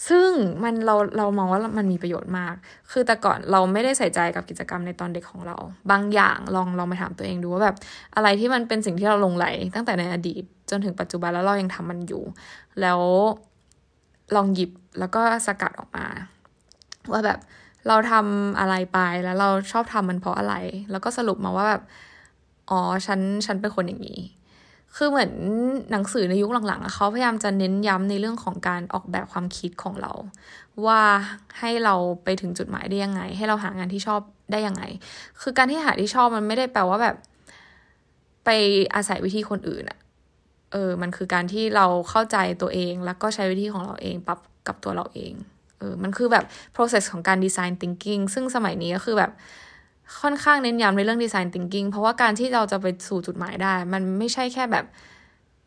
[0.09, 0.29] ซึ่ง
[0.63, 2.55] มันเราเรามองว่ามันมีประโยชน์มาก
[2.91, 5.57] คือแต่ก่อนเราไม่ได้ใส่ใจกับกิจกรรมในตอนเด็กของเรา
[5.91, 7.75] บางอย่างลองลองไปถามตัวเองดูว่าแบบ
[8.15, 12.23] อะไรที่มันเป็นสิ่งที่เราลงไหล ตั้งแต่ในอดีต จนถึงปัจจุบันแล้วเรายังทำมันอยู่
[12.81, 12.99] แล้ว
[14.35, 16.05] ลองหยิบแล้วก็สกัดออกมา
[17.11, 17.39] ว่าแบบ
[17.89, 20.55] เราทำอะไรไปแล้วเราชอบทำมันเพราะอะไร
[20.91, 21.83] แล้วก็สรุปมาว่าแบบ
[22.69, 24.19] อ๋อฉันฉันเป็นคนอย่างนี้
[24.95, 25.31] คือเหมือน
[25.91, 30.11] หนังสือในยุคหลังๆเขาพยายามจะเน้นย้ำในเรื่องของการออกแบบความคิดของเรา
[30.85, 31.01] ว่า
[31.59, 34.21] ให้เราไปถึงจุดหมายได้ยังไง ให้เราหางานที่ชอบ
[34.51, 34.83] ได้ยังไง
[35.41, 37.15] คือการที่หาที่ชอบมันไม่ได้แปลว่าแบบ
[38.45, 38.49] ไป
[38.95, 39.99] อาศัยวิธีคนอื่นอะ
[40.71, 45.33] เออ มันคือการที่เราเข้าใจตัวเองแล้วก็ใช้วิธีของเราเองปรับกับตัวเราเอง
[45.79, 49.31] เออมันคือแบบ process ของการ design thinking ซึ่งสมัยนี้ก็คือแบบ
[50.21, 54.85] ค่อนข้างเน้นย้ำในเรื่อง design thinking เพราะว่าการที่เราจะไปสู่จุดหมายได้ มันไม่ใช่แค่แบบ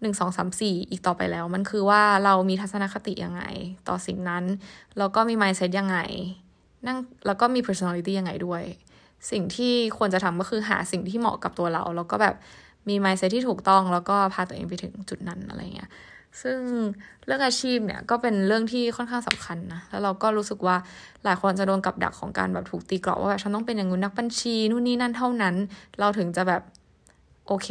[0.00, 3.42] หนึ่งสองสามสี่อีกต่อไปแล้ว มันคือว่าเรามีทัศนคติยังไง
[3.88, 4.44] ต่อสิ่งนั้น
[4.98, 5.98] แล้วก็มี mindset ยังไง
[6.86, 8.62] นั่งแล้วก็มี personality ยังไงด้วย
[9.30, 12.34] สิ่งที่ควรจะทำก็คือหาสิ่งที่เหมาะกับตัวเรา แล้วก็แบบ
[12.88, 15.90] มี mindset ที่ถูกต้อง แล้วก็พาตัวเองไปถึงจุดนั้นอะไรเงี้ย
[16.42, 16.58] ซึ่ง
[17.26, 20.76] เรื่องอาชีพเนี่ยก็เป็นเรื่องที่ค่อนข้างสำคัญนะ แล้วเราก็รู้สึกว่า
[21.24, 25.54] หลายคนจะโดนกับดักของการแบบถูกตีกรอบว่าแบบฉันต้องเป็นอย่างงู้นนักบัญชีนู่นนี่นั่นเท่านั้น
[26.00, 26.62] เราถึงจะแบบ
[27.46, 27.68] โอเค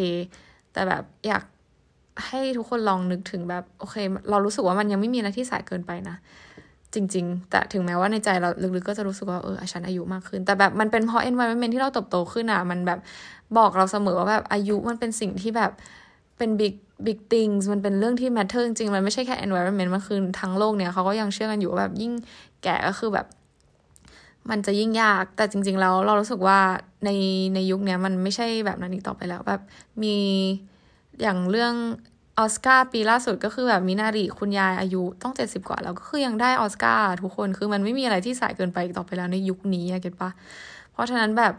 [0.74, 1.44] แต่แบบอยาก
[2.26, 3.96] ให้ทุกคนลองนึกถึงแบบโอเค
[4.30, 6.16] เรารู้สึกว่ามันยังไม่มีอะไรที่สายเกินไปนะ
[6.94, 13.00] จริง ๆ แต่ถึงแม้ว่าในใจเราลึกๆก็จะรู้สึกว่าเออฉันอายุมากขึ้น แต่แบบมันเป็นเพราะ environment ที่เราเติบโตขึ้นอะมันแบบ
[13.58, 15.72] บอกเราเสมอว่าแบบอายุมันเป็นสิ่งที่แบบ
[16.38, 16.74] เป็น big
[17.08, 22.14] big things มันเป็นเรื่องที่ matter จริงๆ มันไม่ใช่แค่ environment มันคือทั้งโลกเนี่ยเขาก็ยังเชื่อกันอยู่ว่าแบบยิ่ง
[22.64, 23.28] แก่ก็คือแบบ
[24.50, 26.60] มันจะยิ่งยาก แต่จริง ๆ แล้วเรารู้สึกว่า
[27.06, 27.10] ใน
[27.56, 29.62] ในยุคนี้มันไม่ใช่แบบนั้นอีกต่อไปแล้วแบบ
[30.04, 30.18] มี
[31.22, 31.74] อย่างเรื่อง
[32.40, 40.30] ออสการ์ปีล่าสุดก็คือแบบมินารีคุณยายอายุต้องเจ็ดสิบกว่าแล้วก็คือยังได้ออสการ์ทุกคนคือมันไม่มีอะไรที่สายเกินไปอีกต่อไปแล้วในยุคนี้อะเก็ตปะ
[40.92, 41.54] เพราะฉะนั้นแบบ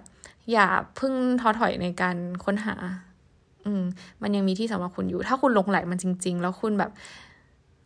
[0.53, 2.75] อย่าพึ่งท้อถอยในการค้นหา
[3.65, 3.83] อืม
[4.23, 6.91] มันยังมีที่สำหรับคุณอยู่ ถ้าคุณลงไหลมันจริง ๆ แล้วคุณแบบ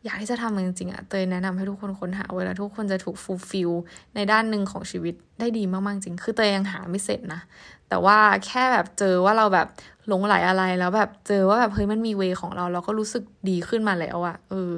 [0.05, 3.71] อยากที่จะทำมันจริงๆอะเตยแนะนำให้ทุกคนค้นหาเวลาทุกคนจะถูก fulfill
[4.15, 7.41] ในด้านหนึ่งของชีวิตได้ดีมากๆจริง คือเตยยังหาไม่เสร็จนะ
[7.89, 9.67] แต่ว่าแค่แบบเจอว่าเราแบบ
[10.09, 14.73] หลงใหลอะไรแล้วแบบเจอว่าแบบเฮ้ยมันมี way ของเรา เราก็รู้สึกดีขึ้นมาแล้วอะเออ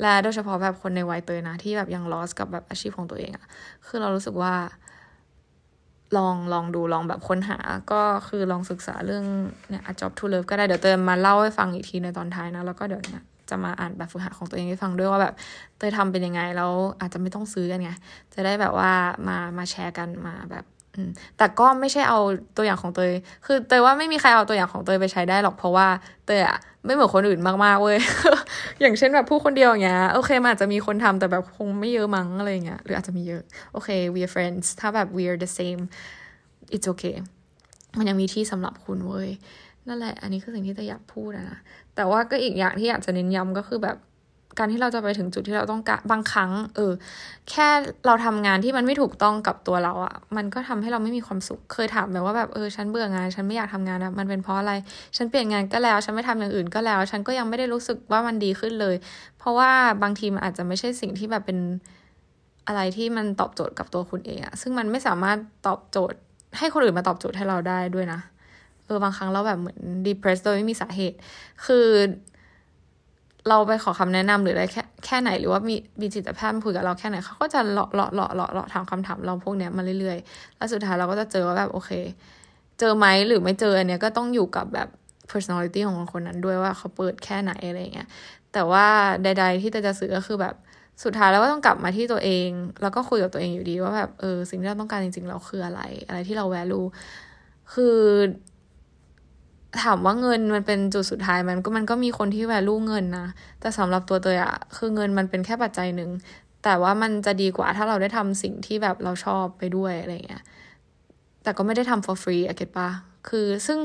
[0.00, 3.44] และโดยเฉพาะแบบคนในวัยเตยนะที่แบบยัง lost กับแบบอาชีพของตัวเองอะ
[3.86, 4.54] คือเรารู้สึกว่า
[6.16, 7.58] ลองลองดูลองแบบค้นหา
[7.92, 9.24] ก็คือลองศึกษาเรื่อง
[9.70, 15.34] เนี่ย job to love ก็ได้เดี๋ยวเตยมาเล่าให้ฟังอีกทีในตอนท้ายนะ แล้วก็เดี๋ยวเนี่ยจะมาอ่านแบบฝึกหัดของตัวเองให้ฟังด้วยว่าแบบ
[15.76, 17.90] เตยทำเป็นยังไงแล้วอาจจะไม่ต้องซื้อกันไง
[18.34, 18.90] จะได้แบบว่า
[19.28, 20.64] มามาแชร์กันมาแบบ
[21.38, 22.18] แต่ก็ไม่ใช่เอา
[22.56, 23.12] ตัวอย่างของเตย
[23.46, 25.86] คือเตยว่าไม่มีใครเอาตัวอย่างของเตยไปใช้ได้หรอกเพราะว่า
[26.26, 27.98] เตยอะไม่เหมือนคนอื่นมากๆเว้ย
[28.80, 35.82] อย่างเช่นแบบผู้คนเดียวอย่างเงี้ย โอเคมันอาจจะมีคนทำแต่แบบคงไม่เยอะมั้งอะไรเงี้ย หรืออาจจะมีเยอะ โอเค we are friends ถ้าแบบ we are the same
[36.74, 37.16] it's okay
[37.98, 39.28] มันยังมีที่สำหรับคุณเว้ย
[39.88, 41.58] นั่นแหละ อันนี้คือสิ่งที่จะอยากพูดนะ
[41.96, 43.96] แต่ว่าก็อีกอย่างที่อยากจะเน้นย้ำก็คือแบบ
[44.58, 46.92] การที่เราจะไปถึงจุดที่เราต้องการบางครั้ง เออ
[47.50, 47.68] แค่
[48.06, 54.72] เราทำงานที่มันไม่ถูกต้องกับตัวเราอะ่ะ มันก็ทำให้เราไม่มีความสุข เคยถามแบบว่าแบบเออฉันเบื่องาน ฉันไม่อยากทำงานอะมันเป็นเพราะอะไร
[55.16, 58.96] ฉันเปลี่ยนงานก็แล้ว ฉันไม่ทำอย่างอื่นก็แล้ว ฉันก็ยังไม่ได้รู้สึกว่ามันดีขึ้นเลย
[59.38, 59.70] เพราะว่า
[60.02, 61.58] บางทีมันอาจจะไม่ใช่สิ่งที่แบบเป็น
[62.66, 66.18] อะไรที่มันตอบโจทย์กับตัวคุณเองอะซึ่งมันไม่สามารถตอบโจทย์
[66.58, 68.20] ให้คนอื่นมาตอบโจทย์ให้เราได้ด้วยนะ
[68.84, 71.16] เออบางครั้งเราแบบเหมือน depressed โดยไม่มีสาเหตุ
[71.66, 71.86] คือ
[73.48, 81.90] เราไปขอคำแนะนำหรืออะไรแค่แค่ไหนหรือว่ามีมีจิตแพทย์คุยกับเราแค่ไหนเขาก็จะเลาะเลาะเลาะเลาะเลาะถามคำถามเราพวกเนี้ยมาเรื่อยๆ แล้วสุดท้ายเราก็จะเจอว่าแบบโอเค
[82.78, 84.88] เจอไหมหรือไม่เจออันเนี้ยก็ต้องอยู่กับแบบ
[85.30, 88.08] personality ของคนนั้นด้วยว่าเขาเปิดแค่ไหนอะไรเงี้ย
[88.52, 88.86] แต่ว่า
[89.22, 90.54] ใด ๆ ที่จะสื่อก็คือแบบ
[91.04, 92.48] สุดท้ายแล้วก็ต้องกลับมาที่ตัวเอง
[92.82, 96.86] แล้วก็คุยกับตัวเองอยู่ดีว่าแบบเออสิ่งที่เราต้องการจริงๆเราคืออะไร อะไรที่เรา value
[97.74, 97.96] คือ
[99.84, 103.28] ถามว่าเงินมันเป็นจุดสุดท้ายมันก็มันก็มีคนที่แวลูเงินนะ
[103.60, 106.10] แต่สำหรับตัวเตยอะคือเงินมันเป็นแค่ปัจจัยหนึ่ง
[106.64, 110.42] แต่ว่ามันจะดีกว่าถ้าเราได้ทำสิ่งที่แบบเราชอบไปด้วยอะไรเงี้ย
[111.42, 112.88] แต่ก็ไม่ได้ทำ for free อะเก็ตปะ
[113.28, 113.78] คือซึ่ง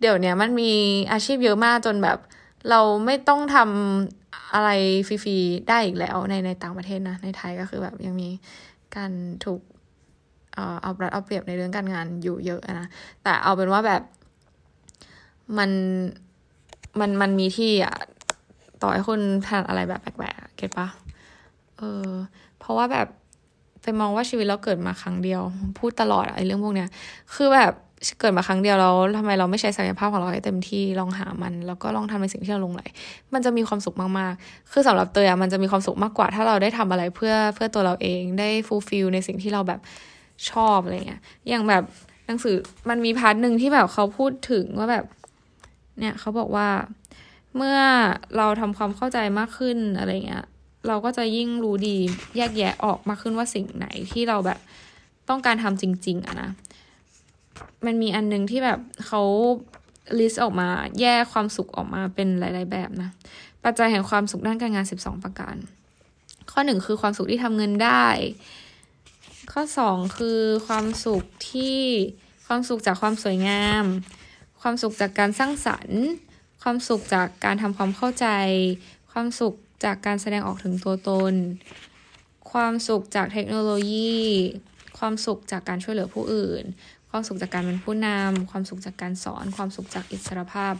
[0.00, 0.72] เดี๋ยวเนี้ยมันมี
[1.12, 2.18] อาชีพเยอะมากจนแบบ
[2.70, 4.70] เราไม่ต้องทำอะไร
[5.08, 8.28] ฟรีๆได้อีกแล้วในในต่างประเทศนะ ในไทยก็คือแบบยังมี
[8.96, 9.10] การ
[9.44, 9.60] ถูก
[10.82, 12.86] เอารัดเอาเปรียบในเรื่องการงานอยู่เยอะนะ
[13.22, 14.02] แต่เอาเป็นว่าแบบ
[15.58, 15.70] มัน
[17.00, 17.96] มันมันมีที่อะ
[18.82, 20.88] ต่อให้คนทานอะไรแบบแปลกๆเก็ตปะ
[21.78, 22.10] เออ
[22.58, 23.06] เพราะว่าแบบ
[23.82, 25.42] ไปมองว่าชีวิตเราเกิดมาครั้งเดียว
[25.78, 26.88] พูดตลอดไอ้เรื่องพวกเนี้ย
[27.34, 27.72] คือแบบ
[28.20, 32.82] เกิดมาครั้งเดียวแล้วทำไมเราไม่ใช้ศักยภาพของเราให้เต็มที่ลองหามัน แล้วก็ลองทำในสิ่งที่เราหลงใหล
[33.34, 39.80] มันจะมีความสุขมากๆ คือสำหรับเตยอะมันจะมีความสุขมากกว่า ถ้าเราได้ทำอะไรเพื่อเพื่อตัวเราเองได้ fulfill ในสิ่งที่เราแบบ
[40.50, 41.82] ชอบอะไรเงี้ยอย่างแบบ
[42.26, 42.56] หนังสือ
[42.88, 45.04] มันมี part หนึ่งที่แบบเขาพูดถึงว่าแบบ
[45.98, 46.68] เนี่ยเขาบอกว่า
[47.56, 47.78] เมื่อ
[48.36, 50.46] เราทำความเข้าใจมากขึ้นอะไรเงี้ย
[50.88, 51.98] เราก็จะยิ่งรู้ดี
[52.36, 54.60] แยกแยะออกมากขึ้นว่าสิ่งไหนที่เราแบบ
[55.28, 56.50] ต้องการทำจริง ๆอะนะ
[57.86, 59.22] มันมีอันนึงที่แบบเขา
[60.18, 60.68] ลิสต์ออกมา
[61.00, 63.10] แยกความสุขออกมาเป็นหลาย ๆ แบบนะ
[63.64, 65.56] ปัจจัยแห่งความสุขด้านการงาน 12 ประการ
[66.50, 68.06] ข้อหนึ่งคือความสุขที่ทำเงินได้
[69.52, 71.78] ข้อสองคือความสุขที่
[72.46, 73.84] ความสุขจากความสวยงาม
[74.68, 76.00] ความสุขจากการสร้างสรรค์
[76.62, 78.26] ความสุขจากการทำความเข้าใจ
[79.12, 81.34] ความสุขจากการแสดงออกถึงตัวตน
[82.52, 84.16] ความสุขจากเทคโนโลยี
[84.98, 86.62] ความสุขจากการช่วยเหลือผู้อื่น
[87.10, 90.74] ความสุขจากการเป็นผู้นำความสุขจากการสอน ความสุขจากอิสรภาพ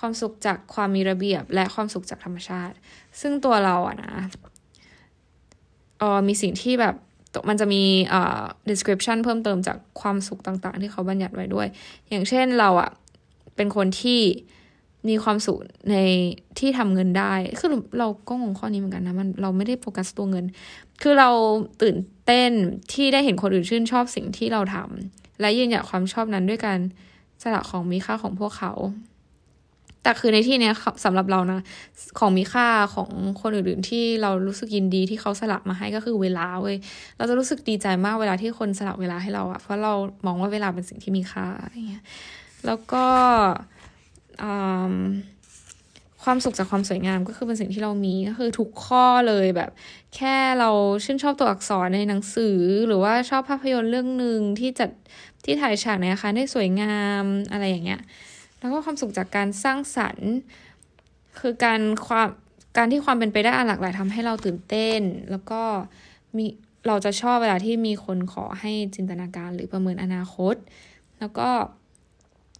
[0.00, 2.74] ความสุขจากความมีระเบียบ และความสุขจากธรรมชาติ
[3.20, 4.14] ซึ่งตัวเราอะนะ
[6.00, 6.96] ออมีสิ่งที่แบบ
[7.48, 11.66] มันจะมีอ่อ description เพิ่มเติมจากความสุขต่างๆ ที่เขาบัญญัติไว้ด้วย
[12.10, 12.90] อย่างเช่นเราอะ
[13.56, 14.20] เป็นคนที่
[15.08, 15.58] มีความสุข
[15.90, 15.96] ใน
[16.58, 20.44] ที่ทำเงินได้ คือเราก็งงข้อนี้เหมือนกันนะ มันเราไม่ได้โฟกัสตัวเงิน
[21.02, 21.30] คือเรา
[21.82, 21.96] ตื่น
[22.26, 22.52] เต้น
[22.92, 26.78] ที่ได้เห็นคนอื่นชื่นชอบสิ่งที่เราทำและยืนหยัดความชอบนั้นด้วยการ
[27.42, 28.72] สละของมีค่าของพวกเขา
[30.06, 31.60] แต่คือในที่เนี้ยสำหรับเรานะ
[32.18, 36.76] ของมีค่าของคนอื่นๆที่เรารู้สึกยินดีที่เขาสละมาให้ก็คือเวลาเว้ย
[37.16, 39.92] เราจะรู้สึกดีใจมากเวลาที่คนสละเวลาให้เราอะเพราะเรา
[40.26, 42.04] มองว่าเวลาเป็นสิ่งที่มีค่าอะไรเงี้ย
[42.66, 43.04] แล้วก็
[46.24, 49.70] ความสุขจากความสวยงามก็คือเป็นสิ่งที่เรามีก็คือทุกข้อเลยแบบ
[50.16, 50.70] แค่เรา
[51.04, 54.90] ชื่นชอบตัวอักษรในหนังสือ หรือว่าชอบภาพยนตร์เรื่องหนึ่งที่จัด
[55.44, 58.00] ที่ถ่ายฉากในอาคารได้สวยงามอะไรอย่างเงี้ย
[58.60, 60.30] แล้วก็ความสุขจากการสร้างสรรค์
[61.40, 62.28] คือการความ
[62.76, 65.62] การที่ความเป็นไปได้อันหลากหลายทำให้เราตื่นเต้น แล้วก็
[66.36, 66.46] มี
[66.86, 70.54] เราจะชอบเวลาที่มีคนขอให้จินตนาการหรือประเมินอนาคต
[71.18, 71.48] แล้วก็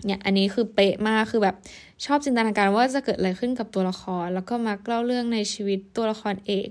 [0.04, 1.56] เนี่ยอันนี้คือเป๊ะมากคือแบบ
[2.04, 6.68] ชอบจินตนาการว่าจะเกิดอะไรขึ้นกับตัวละคร แล้วก็มาเล่าเรื่องในชีวิตตัวละครเอก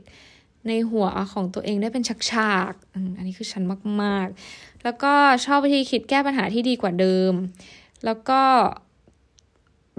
[0.67, 3.63] ในหัวของตัวเองได้เป็นฉากๆอันนี้คือฉัน
[4.03, 5.13] มากๆ แล้วก็
[5.45, 7.33] ชอบวิธีคิดแก้ปัญหาที่ดีกว่าเดิม
[8.05, 8.41] แล้วก็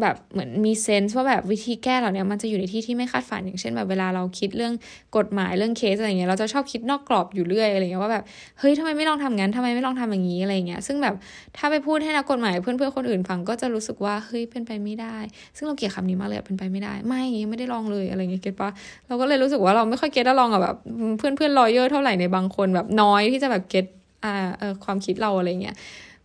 [0.00, 4.74] แบบเหมือนมีเซนส์ว่าแบบวิธีแก้เหล่านี้มันจะอยู่ในที่ที่ไม่คาดฝันอย่างเช่นแบบเวลาเราคิดเรื่อง
[5.16, 8.24] กฎหมายเรื่องเคสอะไรเงี้ยเราจะชอบคิดนอกกรอบอยู่เรื่อยอะไรเงี้ยว่าแบบ
[8.58, 11.14] เฮ้ยทำไมไม่ลองทำงั้นทำไมไม่ลองทำอย่างนี้อะไรเงี้ยซึ่งแบบ
[11.56, 15.16] ถ้าไปพูดให้นักกฎหมายเพื่อนเพื่อนคนอื่นฟังก็จะรู้สึกว่าเฮ้ยเป็นไปไม่ได้
[15.56, 18.70] ซึ่งเราเกลียดคำนี้มากเลยเป็นไปไม่ได้ ไม่ยังไม่ได้ลองเลยอะไรเงี้ย get ปะ
[19.06, 20.76] เราก็เลยรู้สึกว่าเราไม่ค่อย get along กับแบบ
[21.18, 23.86] เพื่อนเพื่อน lawyer เท่าไหร่ในบางคนแบบน้อยที่จะแบบ get
[24.24, 25.76] อ่าเออความคิดเราอะไรเงี้ย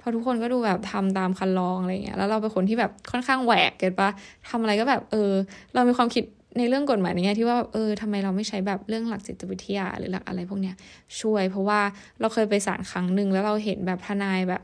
[0.02, 4.10] พอทุกคนก็ดูแบบทำตามครรลองอะไรเงี้ยแล้วเราเป็นคนที่แบบค่อนข้างแหวก get ปะ
[4.50, 5.32] ทำอะไรก็แบบเออ
[5.74, 6.24] เรามีความคิด
[6.58, 10.76] ในเรื่องกฎหมายนี้ที่ว่าเออทำไมเราไม่ใช้แบบเรื่องหลักจิตวิทยาหรือหลักอะไรพวกเนี้ย
[11.22, 11.80] ช่วย เพราะว่า
[12.20, 14.62] เราเคยไปศาลครั้งหนึ่งแล้วเราเห็นแบบทนายแบบ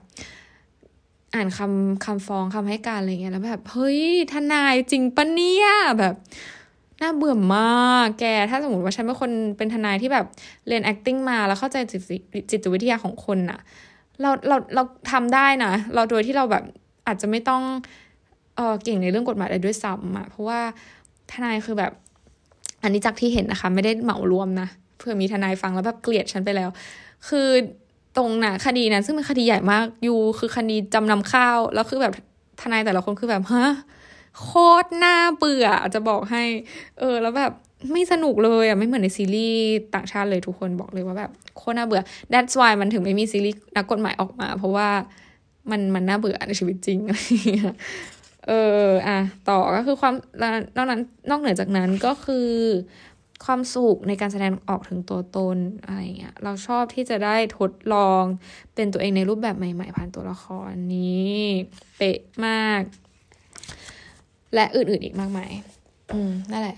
[1.35, 4.01] อ่านคำคำฟ้องคำให้การอะไรเงี้ยแล้วแบบเฮ้ย
[4.33, 5.69] ทนายจริงปะเนี่ย
[5.99, 6.15] แบบ
[7.01, 10.25] น่าเบื่อมาก แก ถ้าสมมติว่าฉันเป็นคนเป็นทนายที่แบบ
[10.67, 12.01] เรียน acting มาแล้วเข้าใจจิต
[12.51, 13.59] จิตวิทยาของคนน่ะ
[14.21, 16.63] เราเราเราทำได้นะเราโดยที่เราแบบ
[17.07, 17.61] อาจจะไม่ต้อง
[18.55, 20.59] เออเก่งในเรื่องกฎหมายอะไรด้วยซ้ำอะเพราะว่า
[21.31, 21.91] ทนายคือแบบ
[22.83, 26.69] อันนี้จากที่เห็นนะคะ ไม่ได้เหมารวมนะเพื่อมีทนายฟังแล้วแบบเกลียดฉันไปแล้ว
[27.27, 27.47] คือ
[28.17, 32.13] ตรงน่ะคดีนั้นซึ่งเป็นคดีใหญ่มากอยู่คือคดีจำนำข้าวแล้วคือแบบ
[32.61, 33.67] ทนายแต่ละคนคือแบบฮะ
[34.41, 34.49] โค
[34.83, 36.43] ตรน่าเบื่อจะบอกให้
[36.99, 37.51] เออ แล้วแบบ
[37.91, 39.61] ไม่สนุกเลยอะไม่เหมือนในซีรีส์
[39.95, 42.01] ต่างชาติเลยทุกคนบอกเลยว่าแบบโคตรน่าเบื่อ
[42.33, 44.89] that's why มันถึงไม่มีซีรีส์นักกฎหมายออกมา เพราะว่า
[45.71, 47.73] มันมันน่าเบื่อในชีวิตจริงอะไรเงี้ย
[48.47, 48.51] เอ
[48.85, 49.17] ออะ
[49.49, 50.51] ต่อก็คือความนอก
[50.89, 52.49] นั้นนอกเหนือจากนั้นก็คือ
[53.45, 58.23] ความสุขในการแสดงออกถึงตัวตนอะไรเงี้ยเราชอบที่จะได้ทดลอง
[58.75, 61.37] เป็นตัวเองในรูปแบบใหม่ ๆ ผ่านตัวละครนี้
[61.97, 62.81] เป๊ะมาก
[64.53, 65.51] และอื่นๆอีกมากมาย
[66.13, 66.77] อืมนั่นแหละ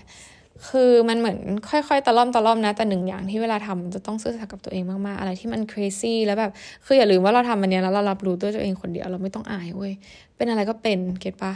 [0.68, 1.38] คือมันเหมือน
[1.70, 6.52] ค่อยๆ ตะล่อมตะล่อมนะ แต่หนึ่งอย่างที่เวลาทำจะต้องซื่อสัตย์กับตัวเองมากๆ อะไรที่มัน crazy แล้วแบบ
[6.86, 9.92] คืออย่าลืมว่าเราทำมันเนี้ยแล้วเรารับรู้ด้วยตัวเองคนเดียวเราไม่ต้องอายเว้ย
[10.36, 11.52] เป็นอะไรก็เป็น เก็ตปะ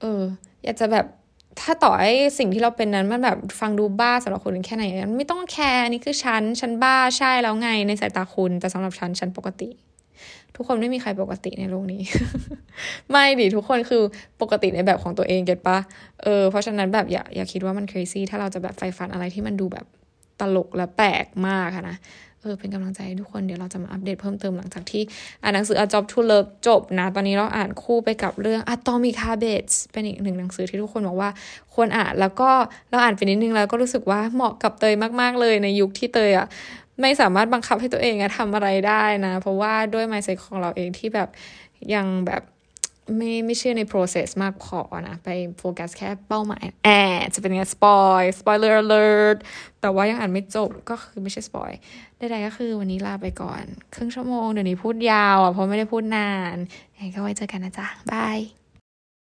[0.00, 0.22] เออ
[0.64, 1.06] อยากจะแบบ
[1.60, 4.84] ถ้าต่อให้สิ่งที่เราเป็นนั้นมันแบบฟังดูบ้าสำหรับคนแค่ไหน
[5.18, 9.68] ไม่ต้องแคร์นี่คือฉัน ฉันบ้าใช่แล้วไงในสายตาคุณ แต่สำหรับฉัน ฉันปกติ
[10.56, 12.02] ทุกคนไม่มีใครปกติในโลกนี้
[13.10, 14.02] ไม่ดิทุกคนคือ
[14.42, 15.78] ปกติในแบบของตัวเองเก็ตปะ
[16.22, 19.86] เออเพราะฉะนั้นแบบอย่าอย่าคิดว่ามัน crazy ถ้าเราจะแบบไฟฟันอะไรที่มันดูแบบ
[20.40, 21.98] ตลกและแปลกมากนะ
[22.42, 25.02] เออเป็นกำลังใจให้ทุกคนเดี๋ยวเราจะมาอัปเดตเพิ่มเติมหลังจากที่
[25.42, 31.30] อ่านหนังสือ A Job to Love จบนะ ตอนนี้เราอ่านคู่ไปกับเรื่อง Atomic Habits เป็นอีกหนึ่งหนังสือที่ทุกคนบอกว่า
[31.74, 32.50] ควรอ่านแล้วก็
[32.90, 36.46] เราอ่านไปนิดนึงแล้วก็รู้สึกว่าเหมาะกับเตยมาก ๆ เลยในยุคที่เตยอะ
[37.00, 41.28] ไม่สามารถบังคับให้ตัวเองอะทำอะไรได้นะ เพราะว่าด้วย mindset ของเราเองที่แบบ
[41.94, 42.42] ยังแบบ
[43.16, 46.88] ไม่ไม่เชื่อใน process มากพอนะ ไปโฟกัสแค่เป้าหมายแอ
[47.22, 49.36] บจะเป็นไงสปอย spoiler alert
[49.80, 51.70] แต่ว่ายังอ่านไม่จบก็คือไม่ใช่ spoil
[52.18, 53.62] ใดๆก็คือวันนี้ลาไปก่อน
[53.94, 56.56] ครึ่งชั่วโมง เดี๋ยวนี้พูดยาวอะเพราะไม่ได้พูดนาน
[56.94, 58.59] ยังไงก็ไว้เจอกันนะจ๊ะ bye